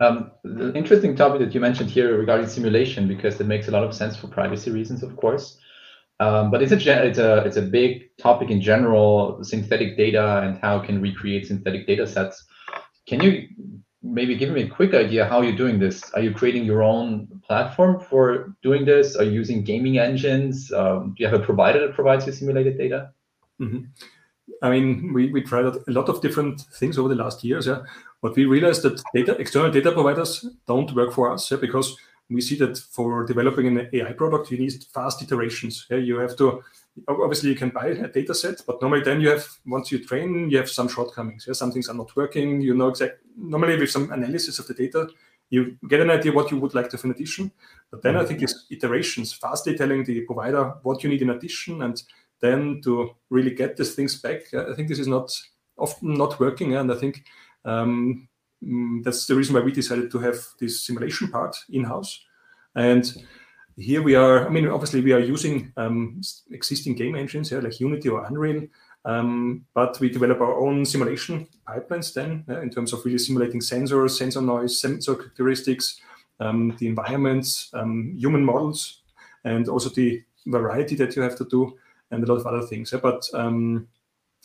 Um, 0.02 0.32
the 0.44 0.74
interesting 0.76 1.16
topic 1.16 1.40
that 1.40 1.54
you 1.54 1.62
mentioned 1.62 1.90
here 1.90 2.18
regarding 2.18 2.48
simulation, 2.48 3.08
because 3.08 3.40
it 3.40 3.48
makes 3.48 3.70
a 3.70 3.72
lot 3.72 3.86
of 3.86 3.96
sense 3.96 4.18
for 4.18 4.28
privacy 4.28 4.70
reasons, 4.70 5.02
of 5.02 5.16
course. 5.16 5.58
Um, 6.20 6.52
but 6.52 6.62
it's 6.62 6.72
a 6.72 7.06
it's 7.06 7.18
a 7.18 7.38
it's 7.46 7.58
a 7.58 7.62
big 7.62 8.16
topic 8.18 8.50
in 8.50 8.62
general, 8.62 9.44
synthetic 9.44 9.98
data 9.98 10.42
and 10.44 10.58
how 10.60 10.80
can 10.80 11.02
we 11.02 11.14
create 11.14 11.48
synthetic 11.48 11.88
data 11.88 12.06
sets. 12.06 12.46
Can 13.08 13.22
you 13.22 13.48
maybe 14.06 14.36
give 14.36 14.52
me 14.52 14.62
a 14.62 14.68
quick 14.68 14.94
idea 14.94 15.26
how 15.26 15.42
you're 15.42 15.56
doing 15.56 15.80
this. 15.80 16.10
Are 16.14 16.22
you 16.22 16.32
creating 16.32 16.66
your 16.66 16.84
own 16.84 17.42
platform 17.48 18.00
for 18.00 18.56
doing 18.62 18.86
this? 18.86 19.16
Are 19.16 19.24
you 19.24 19.32
using 19.32 19.64
gaming 19.64 19.98
engines? 19.98 20.72
Um, 20.72 21.16
do 21.18 21.24
you 21.24 21.30
have 21.30 21.40
a 21.40 21.44
provider 21.44 21.80
that 21.86 21.96
provides 21.96 22.26
you 22.26 22.32
simulated 22.32 22.78
data? 22.78 23.12
Mm-hmm. 23.60 23.80
I 24.62 24.70
mean, 24.70 25.12
we, 25.14 25.32
we 25.32 25.42
tried 25.42 25.66
a 25.66 25.80
lot 25.88 26.08
of 26.08 26.22
different 26.22 26.62
things 26.62 26.98
over 26.98 27.10
the 27.10 27.16
last 27.16 27.44
years. 27.44 27.68
Yeah, 27.68 27.82
but 28.22 28.36
we 28.36 28.46
realized 28.46 28.84
that 28.84 29.02
data 29.14 29.36
external 29.40 29.72
data 29.72 29.92
providers 29.92 30.46
don't 30.68 30.94
work 30.94 31.12
for 31.12 31.32
us 31.32 31.50
yeah, 31.50 31.58
because 31.58 31.98
we 32.30 32.42
see 32.42 32.56
that 32.56 32.78
for 32.78 33.26
developing 33.26 33.68
an 33.68 33.90
AI 33.94 34.14
product, 34.14 34.52
you 34.52 34.58
need 34.58 34.74
fast 34.94 35.22
iterations. 35.22 35.86
Yeah, 35.90 35.98
you 35.98 36.18
have 36.18 36.36
to 36.38 36.64
obviously 37.08 37.50
you 37.50 37.56
can 37.56 37.70
buy 37.70 37.88
a 37.88 38.08
data 38.08 38.34
set, 38.34 38.62
but 38.66 38.82
normally 38.82 39.04
then 39.04 39.20
you 39.20 39.30
have 39.30 39.46
once 39.66 39.92
you 39.92 40.04
train, 40.04 40.50
you 40.50 40.58
have 40.58 40.70
some 40.70 40.88
shortcomings. 40.88 41.46
Yeah, 41.48 41.54
some 41.54 41.72
things 41.72 41.90
are 41.90 41.96
not 41.96 42.16
working. 42.16 42.62
You 42.62 42.74
know 42.74 42.88
exactly 42.90 43.26
normally 43.38 43.78
with 43.78 43.92
some 43.92 44.12
analysis 44.12 44.60
of 44.60 44.68
the 44.68 44.74
data, 44.74 45.08
you 45.50 45.78
get 45.88 46.02
an 46.02 46.10
idea 46.10 46.32
what 46.32 46.52
you 46.52 46.58
would 46.58 46.74
like 46.74 46.90
to 46.90 46.98
have 46.98 47.06
in 47.06 47.12
addition. 47.12 47.52
But 47.92 48.02
then. 48.02 48.18
I 48.18 48.26
think 48.26 48.42
it's 48.42 48.66
iterations, 48.72 49.34
fastly 49.34 49.78
telling 49.78 50.04
the 50.04 50.22
provider 50.22 50.74
what 50.84 51.04
you 51.04 51.10
need 51.10 51.22
in 51.22 51.30
addition, 51.30 51.82
and 51.82 52.02
then 52.42 52.82
to 52.84 53.16
really 53.30 53.52
get 53.52 53.78
these 53.78 53.96
things 53.96 54.20
back. 54.20 54.54
I 54.54 54.74
think 54.74 54.90
this 54.90 55.00
is 55.00 55.08
not 55.08 55.32
often 55.78 56.14
not 56.16 56.40
working, 56.40 56.76
and 56.76 56.92
I 56.92 56.96
think 56.96 57.24
um, 57.64 58.28
mm, 58.64 59.04
that's 59.04 59.26
the 59.26 59.36
reason 59.36 59.56
why 59.56 59.62
we 59.62 59.72
decided 59.72 60.12
to 60.12 60.20
have 60.20 60.38
this 60.60 60.86
simulation 60.86 61.30
part 61.30 61.56
in 61.70 61.84
house. 61.84 62.24
And 62.76 63.12
here 63.78 64.02
we 64.02 64.16
are, 64.16 64.46
I 64.46 64.50
mean, 64.50 64.68
obviously 64.68 65.02
we 65.02 65.14
are 65.14 65.20
using 65.20 65.74
um, 65.78 66.22
existing 66.52 66.96
game 66.96 67.16
engines, 67.16 67.52
yeah, 67.52 67.60
like 67.60 67.80
Unity 67.80 68.10
or 68.10 68.26
Unreal, 68.26 68.68
um, 69.06 69.66
but 69.74 70.00
we 70.00 70.10
develop 70.10 70.42
our 70.42 70.60
own 70.60 70.86
simulation 70.86 71.48
pipelines 71.68 72.14
then 72.14 72.44
in 72.62 72.70
terms 72.70 72.92
of 72.92 73.06
really 73.06 73.18
simulating 73.18 73.60
sensors, 73.60 74.12
sensor 74.12 74.42
noise, 74.42 74.80
sensor 74.80 75.16
characteristics, 75.16 76.00
um, 76.40 76.76
the 76.80 76.88
environments, 76.88 77.70
um, 77.74 78.16
human 78.18 78.44
models, 78.44 79.02
and 79.44 79.70
also 79.70 79.90
the 79.90 80.24
variety 80.48 80.96
that 80.96 81.16
you 81.16 81.22
have 81.22 81.38
to 81.38 81.46
do, 81.46 81.78
and 82.12 82.24
a 82.24 82.28
lot 82.28 82.40
of 82.40 82.48
other 82.48 82.66
things. 82.66 82.92
Yeah? 82.92 83.00
But 83.02 83.24
um, 83.34 83.88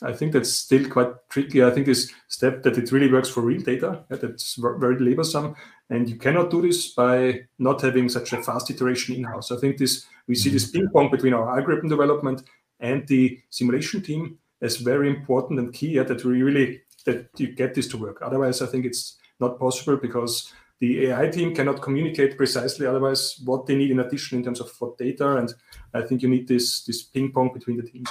I 0.03 0.13
think 0.13 0.33
that's 0.33 0.53
still 0.53 0.89
quite 0.89 1.13
tricky. 1.29 1.63
I 1.63 1.71
think 1.71 1.87
this 1.87 2.13
step 2.29 2.63
that 2.63 2.79
it 2.79 2.91
really 2.91 3.13
works 3.13 3.29
for 3.29 3.43
real 3.43 3.61
data, 3.61 4.05
yeah, 4.11 4.17
that's 4.17 4.55
very 4.57 4.97
laborsome, 4.97 5.55
and 5.91 6.09
you 6.09 6.17
cannot 6.17 6.51
do 6.51 6.63
this 6.63 6.93
by 6.95 7.41
not 7.59 7.83
having 7.83 8.09
such 8.09 8.33
a 8.33 8.43
fast 8.43 8.71
iteration 8.71 9.17
in-house. 9.17 9.53
I 9.53 9.57
think 9.57 9.77
this 9.77 10.07
we 10.27 10.35
see 10.35 10.51
this 10.51 10.71
mm-hmm. 10.71 10.81
ping 10.81 10.91
pong 10.93 11.11
between 11.11 11.35
our 11.35 11.59
algorithm 11.59 11.89
development 11.89 12.45
and 12.79 13.07
the 13.09 13.39
simulation 13.51 14.03
team 14.03 14.39
as 14.63 14.77
very 14.77 15.09
important 15.09 15.59
and 15.59 15.73
key 15.73 15.93
yeah, 15.93 16.03
that 16.05 16.25
we 16.25 16.43
really 16.43 16.83
that 17.05 17.29
you 17.37 17.53
get 17.55 17.75
this 17.75 17.89
to 17.89 17.97
work. 17.97 18.21
Otherwise, 18.23 18.63
I 18.63 18.67
think 18.67 18.85
it's 18.85 19.19
not 19.39 19.59
possible 19.59 19.97
because 19.97 20.53
the 20.81 21.07
AI 21.07 21.29
team 21.29 21.55
cannot 21.55 21.83
communicate 21.83 22.37
precisely 22.37 22.87
otherwise 22.87 23.41
what 23.45 23.67
they 23.67 23.77
need 23.77 23.91
in 23.91 24.01
addition 24.01 24.39
in 24.39 24.45
terms 24.45 24.61
of 24.61 24.71
what 24.79 24.97
data. 24.97 25.37
And 25.37 25.53
I 25.93 26.03
think 26.03 26.23
you 26.23 26.29
need 26.29 26.49
this 26.49 26.85
this 26.85 27.03
ping 27.03 27.33
pong 27.33 27.53
between 27.53 27.77
the 27.77 27.83
teams. 27.83 28.09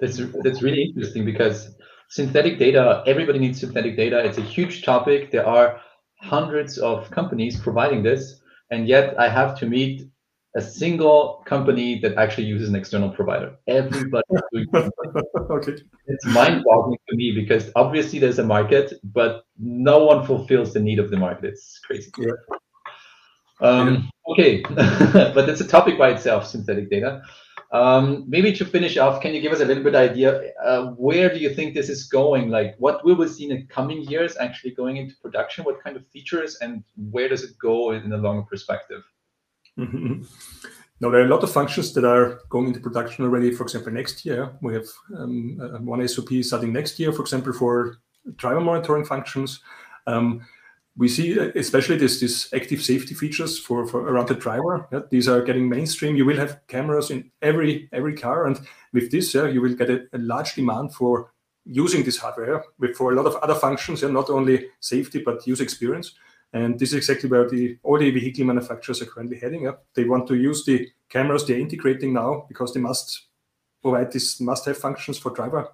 That's 0.00 0.20
that's 0.42 0.62
really 0.62 0.82
interesting 0.82 1.24
because 1.24 1.74
synthetic 2.08 2.58
data, 2.58 3.02
everybody 3.06 3.38
needs 3.38 3.60
synthetic 3.60 3.96
data. 3.96 4.24
It's 4.24 4.38
a 4.38 4.42
huge 4.42 4.84
topic. 4.84 5.30
There 5.30 5.46
are 5.46 5.80
hundreds 6.20 6.78
of 6.78 7.10
companies 7.10 7.60
providing 7.60 8.02
this, 8.02 8.40
and 8.70 8.88
yet 8.88 9.18
I 9.18 9.28
have 9.28 9.58
to 9.60 9.66
meet 9.66 10.08
a 10.56 10.62
single 10.62 11.44
company 11.46 11.98
that 12.00 12.16
actually 12.16 12.46
uses 12.46 12.68
an 12.68 12.74
external 12.74 13.10
provider. 13.10 13.56
Everybody 13.66 14.24
doing 14.52 14.66
okay. 15.50 15.76
It's 16.06 16.26
mind-boggling 16.26 16.98
to 17.08 17.16
me 17.16 17.32
because 17.32 17.70
obviously 17.76 18.18
there's 18.18 18.38
a 18.38 18.44
market, 18.44 18.94
but 19.04 19.44
no 19.58 20.04
one 20.04 20.24
fulfills 20.26 20.72
the 20.72 20.80
need 20.80 20.98
of 20.98 21.10
the 21.10 21.16
market. 21.16 21.50
It's 21.50 21.78
crazy. 21.86 22.10
Yeah. 22.18 22.32
Um, 23.60 23.94
yeah. 23.94 24.32
Okay, 24.32 24.62
but 25.34 25.46
that's 25.46 25.60
a 25.60 25.68
topic 25.68 25.98
by 25.98 26.10
itself, 26.10 26.46
synthetic 26.46 26.90
data. 26.90 27.22
Um, 27.70 28.24
maybe 28.26 28.52
to 28.54 28.64
finish 28.64 28.96
off, 28.96 29.20
can 29.20 29.34
you 29.34 29.42
give 29.42 29.52
us 29.52 29.60
a 29.60 29.64
little 29.64 29.82
bit 29.82 29.94
of 29.94 30.10
idea 30.10 30.52
uh, 30.64 30.86
where 30.92 31.28
do 31.28 31.38
you 31.38 31.52
think 31.54 31.74
this 31.74 31.90
is 31.90 32.04
going? 32.04 32.48
Like, 32.48 32.74
what 32.78 33.04
will 33.04 33.16
we 33.16 33.28
see 33.28 33.50
in 33.50 33.56
the 33.56 33.62
coming 33.64 34.02
years 34.02 34.36
actually 34.38 34.70
going 34.70 34.96
into 34.96 35.14
production? 35.16 35.64
What 35.64 35.82
kind 35.82 35.96
of 35.96 36.06
features 36.08 36.56
and 36.62 36.82
where 37.10 37.28
does 37.28 37.44
it 37.44 37.58
go 37.58 37.90
in 37.90 38.10
a 38.10 38.16
longer 38.16 38.42
perspective? 38.42 39.02
Mm-hmm. 39.78 40.22
Now, 41.00 41.10
there 41.10 41.20
are 41.20 41.26
a 41.26 41.28
lot 41.28 41.44
of 41.44 41.52
functions 41.52 41.92
that 41.92 42.04
are 42.04 42.40
going 42.48 42.68
into 42.68 42.80
production 42.80 43.24
already. 43.24 43.52
For 43.52 43.62
example, 43.64 43.92
next 43.92 44.24
year, 44.24 44.56
we 44.62 44.74
have 44.74 44.86
um, 45.16 45.58
uh, 45.62 45.78
one 45.78 46.06
SOP 46.08 46.28
starting 46.42 46.72
next 46.72 46.98
year, 46.98 47.12
for 47.12 47.22
example, 47.22 47.52
for 47.52 47.98
driver 48.36 48.60
monitoring 48.60 49.04
functions. 49.04 49.60
Um, 50.06 50.40
we 50.98 51.08
see 51.08 51.38
uh, 51.38 51.52
especially 51.54 51.96
this, 51.96 52.20
this 52.20 52.52
active 52.52 52.82
safety 52.82 53.14
features 53.14 53.58
for, 53.58 53.86
for 53.86 54.00
around 54.00 54.28
the 54.28 54.34
driver. 54.34 54.86
Yeah, 54.92 55.02
these 55.10 55.28
are 55.28 55.40
getting 55.42 55.68
mainstream. 55.68 56.16
You 56.16 56.26
will 56.26 56.36
have 56.36 56.60
cameras 56.66 57.10
in 57.10 57.30
every 57.40 57.88
every 57.92 58.16
car, 58.16 58.46
and 58.46 58.60
with 58.92 59.10
this, 59.10 59.34
yeah, 59.34 59.46
you 59.46 59.62
will 59.62 59.74
get 59.74 59.90
a, 59.90 60.06
a 60.12 60.18
large 60.18 60.54
demand 60.54 60.92
for 60.92 61.30
using 61.64 62.02
this 62.02 62.18
hardware 62.18 62.64
with, 62.78 62.96
for 62.96 63.12
a 63.12 63.14
lot 63.14 63.26
of 63.26 63.36
other 63.36 63.54
functions, 63.54 64.02
yeah, 64.02 64.08
not 64.08 64.30
only 64.30 64.66
safety 64.80 65.22
but 65.24 65.46
user 65.46 65.62
experience. 65.62 66.14
And 66.52 66.78
this 66.78 66.90
is 66.90 66.96
exactly 66.96 67.28
where 67.28 67.48
the 67.48 67.78
all 67.82 67.98
the 67.98 68.10
vehicle 68.10 68.44
manufacturers 68.44 69.02
are 69.02 69.06
currently 69.06 69.38
heading 69.38 69.68
up. 69.68 69.84
They 69.94 70.04
want 70.04 70.26
to 70.28 70.34
use 70.34 70.64
the 70.64 70.88
cameras 71.10 71.46
they're 71.46 71.60
integrating 71.60 72.12
now 72.12 72.46
because 72.48 72.72
they 72.72 72.80
must 72.80 73.28
provide 73.82 74.10
these 74.10 74.40
must-have 74.40 74.78
functions 74.78 75.18
for 75.18 75.30
driver 75.30 75.68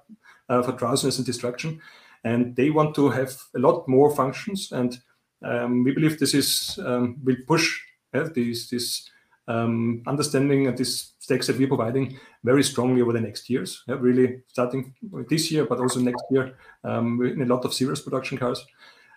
uh, 0.49 0.63
for 0.63 0.73
drowsiness 0.73 1.17
and 1.17 1.27
distraction, 1.27 1.81
and 2.25 2.57
they 2.57 2.71
want 2.71 2.95
to 2.97 3.09
have 3.09 3.33
a 3.57 3.59
lot 3.59 3.89
more 3.89 4.15
functions 4.15 4.73
and 4.73 4.99
um, 5.45 5.85
we 5.85 5.93
believe 5.93 6.19
this 6.19 6.35
is 6.35 6.79
um, 6.85 7.17
will 7.23 7.37
push 7.47 7.81
this 8.13 8.69
this 8.69 9.11
um, 9.47 10.03
understanding 10.07 10.67
and 10.67 10.79
these 10.79 11.13
stacks 11.19 11.47
that 11.47 11.59
we're 11.59 11.69
providing 11.69 12.19
very 12.43 12.63
strongly 12.63 13.03
over 13.03 13.13
the 13.13 13.21
next 13.21 13.51
years. 13.51 13.83
Yeah, 13.87 13.97
really 14.01 14.43
starting 14.49 14.95
this 15.29 15.51
year, 15.51 15.67
but 15.67 15.81
also 15.81 16.01
next 16.01 16.25
year 16.31 16.57
um, 16.83 17.23
in 17.23 17.43
a 17.43 17.47
lot 17.47 17.65
of 17.65 17.75
serious 17.75 18.01
production 18.01 18.39
cars. 18.39 18.65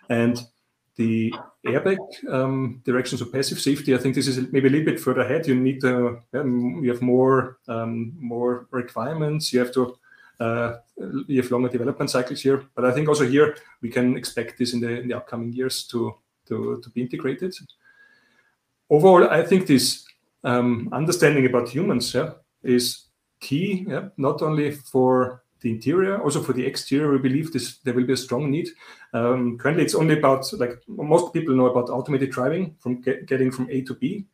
And 0.08 0.40
the 0.96 1.32
airbag 1.66 1.98
um, 2.28 2.82
directions 2.84 3.20
of 3.20 3.32
passive 3.32 3.60
safety, 3.60 3.94
I 3.94 3.98
think 3.98 4.14
this 4.14 4.26
is 4.26 4.52
maybe 4.52 4.68
a 4.68 4.70
little 4.70 4.84
bit 4.84 5.00
further 5.00 5.20
ahead. 5.20 5.46
You 5.46 5.54
need 5.54 5.80
to, 5.82 6.20
you 6.32 6.88
have 6.88 7.02
more 7.02 7.58
um, 7.68 8.12
more 8.18 8.66
requirements. 8.70 9.52
You 9.52 9.60
have 9.60 9.72
to 9.74 9.96
uh, 10.40 10.76
you 11.26 11.40
have 11.40 11.50
longer 11.50 11.68
development 11.68 12.10
cycles 12.10 12.40
here. 12.40 12.64
But 12.74 12.84
I 12.84 12.92
think 12.92 13.08
also 13.08 13.26
here 13.26 13.56
we 13.82 13.90
can 13.90 14.16
expect 14.16 14.58
this 14.58 14.72
in 14.72 14.80
the 14.80 15.00
in 15.00 15.08
the 15.08 15.16
upcoming 15.16 15.52
years 15.52 15.86
to 15.88 16.14
be 16.94 17.02
integrated. 17.02 17.54
Overall, 18.90 19.28
I 19.28 19.42
think 19.42 19.66
this 19.66 20.04
um, 20.44 20.88
understanding 20.92 21.46
about 21.46 21.68
humans 21.68 22.16
is 22.62 23.06
key, 23.40 23.86
not 24.16 24.42
only 24.42 24.70
for 24.70 25.42
the 25.60 25.70
interior, 25.70 26.22
also 26.22 26.42
for 26.42 26.52
the 26.52 26.64
exterior. 26.64 27.10
We 27.12 27.18
believe 27.18 27.52
there 27.84 27.94
will 27.94 28.06
be 28.06 28.12
a 28.12 28.16
strong 28.16 28.50
need. 28.50 28.68
Um, 29.12 29.58
currently, 29.58 29.84
it's 29.84 29.94
only 29.94 30.18
about 30.18 30.50
like 30.54 30.80
most 30.86 31.32
people 31.32 31.54
know 31.54 31.66
about 31.66 31.90
automated 31.90 32.30
driving 32.30 32.76
from 32.78 33.00
get, 33.00 33.26
getting 33.26 33.50
from 33.50 33.68
A 33.70 33.82
to 33.82 33.94
B. 33.94 34.24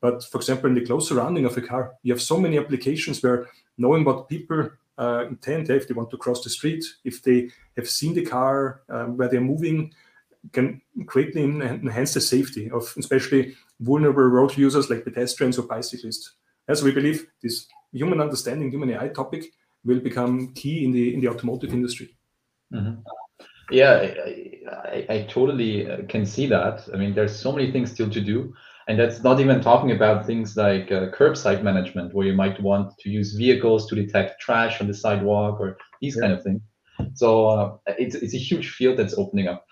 But 0.00 0.24
for 0.24 0.38
example, 0.38 0.68
in 0.68 0.74
the 0.74 0.84
close 0.84 1.08
surrounding 1.08 1.44
of 1.44 1.56
a 1.56 1.62
car, 1.62 1.92
you 2.02 2.12
have 2.12 2.20
so 2.20 2.38
many 2.38 2.58
applications 2.58 3.22
where 3.22 3.46
knowing 3.78 4.04
what 4.04 4.28
people 4.28 4.70
uh, 4.98 5.24
intent 5.28 5.70
if 5.70 5.88
they 5.88 5.94
want 5.94 6.10
to 6.10 6.16
cross 6.16 6.42
the 6.42 6.50
street, 6.50 6.84
if 7.04 7.22
they 7.22 7.50
have 7.76 7.88
seen 7.88 8.14
the 8.14 8.24
car 8.24 8.82
um, 8.88 9.16
where 9.16 9.28
they're 9.28 9.40
moving, 9.40 9.92
can 10.52 10.80
greatly 11.06 11.42
enhance 11.42 12.14
the 12.14 12.20
safety 12.20 12.70
of 12.70 12.92
especially 12.98 13.54
vulnerable 13.80 14.24
road 14.24 14.56
users 14.56 14.90
like 14.90 15.04
pedestrians 15.04 15.58
or 15.58 15.62
bicyclists. 15.62 16.32
As 16.68 16.82
we 16.82 16.92
believe, 16.92 17.26
this 17.42 17.66
human 17.92 18.20
understanding, 18.20 18.70
human 18.70 18.90
AI 18.90 19.08
topic 19.08 19.52
will 19.84 20.00
become 20.00 20.52
key 20.54 20.84
in 20.84 20.92
the 20.92 21.14
in 21.14 21.20
the 21.20 21.28
automotive 21.28 21.72
industry. 21.72 22.16
Mm-hmm. 22.72 23.00
Yeah, 23.70 23.92
I, 23.92 24.60
I, 24.70 25.06
I, 25.08 25.26
totally 25.30 25.90
uh, 25.90 26.02
can 26.08 26.26
see 26.26 26.46
that. 26.48 26.88
I 26.92 26.96
mean, 26.96 27.14
there's 27.14 27.34
so 27.34 27.52
many 27.52 27.72
things 27.72 27.90
still 27.90 28.10
to 28.10 28.20
do. 28.20 28.54
And 28.92 29.00
that's 29.00 29.22
not 29.22 29.40
even 29.40 29.62
talking 29.62 29.92
about 29.92 30.26
things 30.26 30.54
like 30.54 30.92
uh, 30.92 31.08
curbside 31.12 31.62
management, 31.62 32.12
where 32.12 32.26
you 32.26 32.34
might 32.34 32.60
want 32.60 32.92
to 32.98 33.08
use 33.08 33.32
vehicles 33.32 33.86
to 33.86 33.94
detect 33.94 34.38
trash 34.38 34.82
on 34.82 34.86
the 34.86 34.92
sidewalk 34.92 35.58
or 35.60 35.78
these 36.02 36.14
yeah. 36.14 36.20
kind 36.20 36.34
of 36.34 36.42
things. 36.42 36.60
So 37.14 37.46
uh, 37.46 37.76
it's, 37.86 38.16
it's 38.16 38.34
a 38.34 38.38
huge 38.38 38.68
field 38.68 38.98
that's 38.98 39.14
opening 39.16 39.48
up. 39.48 39.64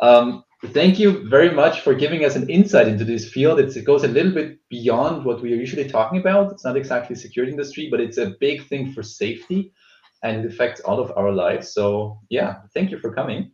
Um, 0.00 0.44
thank 0.68 0.98
you 0.98 1.28
very 1.28 1.50
much 1.50 1.82
for 1.82 1.92
giving 1.92 2.24
us 2.24 2.36
an 2.36 2.48
insight 2.48 2.88
into 2.88 3.04
this 3.04 3.28
field. 3.28 3.60
It's, 3.60 3.76
it 3.76 3.84
goes 3.84 4.02
a 4.02 4.08
little 4.08 4.32
bit 4.32 4.58
beyond 4.70 5.26
what 5.26 5.42
we 5.42 5.52
are 5.52 5.56
usually 5.56 5.86
talking 5.86 6.18
about. 6.18 6.50
It's 6.50 6.64
not 6.64 6.78
exactly 6.78 7.16
security 7.16 7.52
industry, 7.52 7.88
but 7.90 8.00
it's 8.00 8.16
a 8.16 8.32
big 8.40 8.66
thing 8.66 8.94
for 8.94 9.02
safety 9.02 9.74
and 10.22 10.42
it 10.42 10.50
affects 10.50 10.80
all 10.80 11.00
of 11.00 11.12
our 11.18 11.32
lives. 11.32 11.74
So 11.74 12.18
yeah, 12.30 12.60
thank 12.72 12.90
you 12.90 12.98
for 12.98 13.12
coming. 13.12 13.52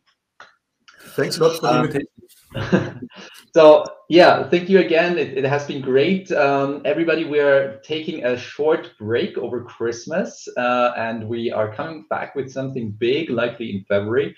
Thanks 1.17 1.37
a 1.39 1.43
lot 1.43 1.57
for 1.57 1.63
the 1.63 1.69
um, 1.69 1.87
invitation. 1.87 3.09
so 3.55 3.85
yeah, 4.09 4.49
thank 4.49 4.69
you 4.69 4.81
again. 4.81 5.19
It, 5.19 5.39
it 5.39 5.45
has 5.45 5.67
been 5.67 5.81
great. 5.81 6.33
Um, 6.33 6.83
everybody, 6.85 7.25
we 7.25 7.39
are 7.39 7.79
taking 7.85 8.25
a 8.25 8.37
short 8.37 8.91
break 8.99 9.39
over 9.39 9.63
Christmas, 9.63 10.49
uh, 10.57 10.93
and 10.97 11.29
we 11.29 11.53
are 11.53 11.73
coming 11.73 12.07
back 12.11 12.35
with 12.35 12.51
something 12.51 12.91
big, 12.91 13.31
likely 13.31 13.71
in 13.71 13.85
February. 13.85 14.35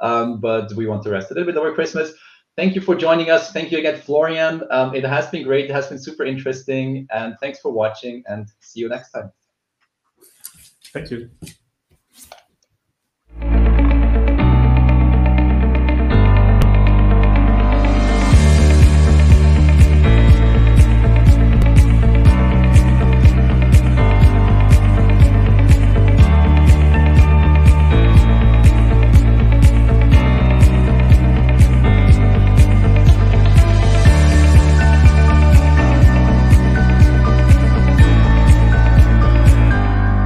Um, 0.00 0.40
but 0.40 0.72
we 0.74 0.86
want 0.86 1.02
to 1.04 1.10
rest 1.10 1.30
a 1.30 1.34
little 1.34 1.46
bit 1.46 1.56
over 1.56 1.72
Christmas. 1.72 2.12
Thank 2.56 2.74
you 2.74 2.80
for 2.82 2.94
joining 2.94 3.30
us. 3.30 3.52
Thank 3.52 3.72
you 3.72 3.78
again, 3.78 3.98
Florian. 4.00 4.62
Um, 4.70 4.94
it 4.94 5.04
has 5.04 5.28
been 5.28 5.42
great. 5.42 5.70
It 5.70 5.72
has 5.72 5.86
been 5.86 5.98
super 5.98 6.24
interesting. 6.24 7.06
And 7.10 7.36
thanks 7.40 7.60
for 7.60 7.72
watching 7.72 8.22
and 8.26 8.48
see 8.60 8.80
you 8.80 8.88
next 8.88 9.12
time. 9.12 9.32
Thank 10.92 11.10
you. 11.10 11.30